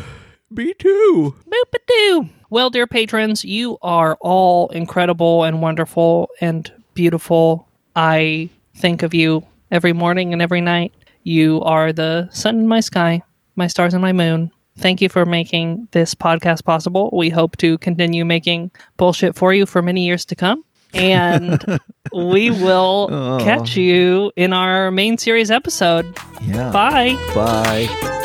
me 0.51 0.75
too. 0.75 1.37
Boop-a-doo. 1.47 2.29
Well, 2.51 2.71
dear 2.71 2.89
patrons, 2.89 3.45
you 3.45 3.79
are 3.81 4.19
all 4.23 4.71
incredible 4.71 5.45
and 5.45 5.63
wonderful 5.63 6.31
and 6.41 6.71
beautiful. 6.95 7.69
I 7.95 8.51
think 8.75 9.05
of 9.05 9.15
you 9.15 9.47
every 9.71 9.93
morning 9.93 10.33
and 10.33 10.43
every 10.43 10.61
night. 10.61 10.93
You 11.25 11.61
are 11.63 11.93
the 11.93 12.29
sun 12.31 12.59
in 12.61 12.69
my 12.69 12.81
sky, 12.81 13.23
my 13.57 13.67
stars 13.67 13.93
and 13.95 14.03
my 14.03 14.13
moon. 14.13 14.51
Thank 14.79 15.01
you 15.01 15.09
for 15.09 15.25
making 15.25 15.89
this 15.93 16.15
podcast 16.15 16.65
possible. 16.65 17.11
We 17.13 17.31
hope 17.31 17.57
to 17.59 17.79
continue 17.79 18.25
making 18.25 18.71
bullshit 18.97 19.35
for 19.37 19.53
you 19.55 19.67
for 19.67 19.83
many 19.83 20.05
years 20.05 20.25
to 20.27 20.35
come. 20.37 20.65
And 20.93 21.65
we 22.13 22.51
will 22.51 23.09
Oh. 23.11 23.39
catch 23.43 23.77
you 23.77 24.33
in 24.37 24.53
our 24.53 24.91
main 24.91 25.17
series 25.19 25.51
episode. 25.51 26.07
Yeah. 26.43 26.71
Bye. 26.73 27.15
Bye. 27.35 28.21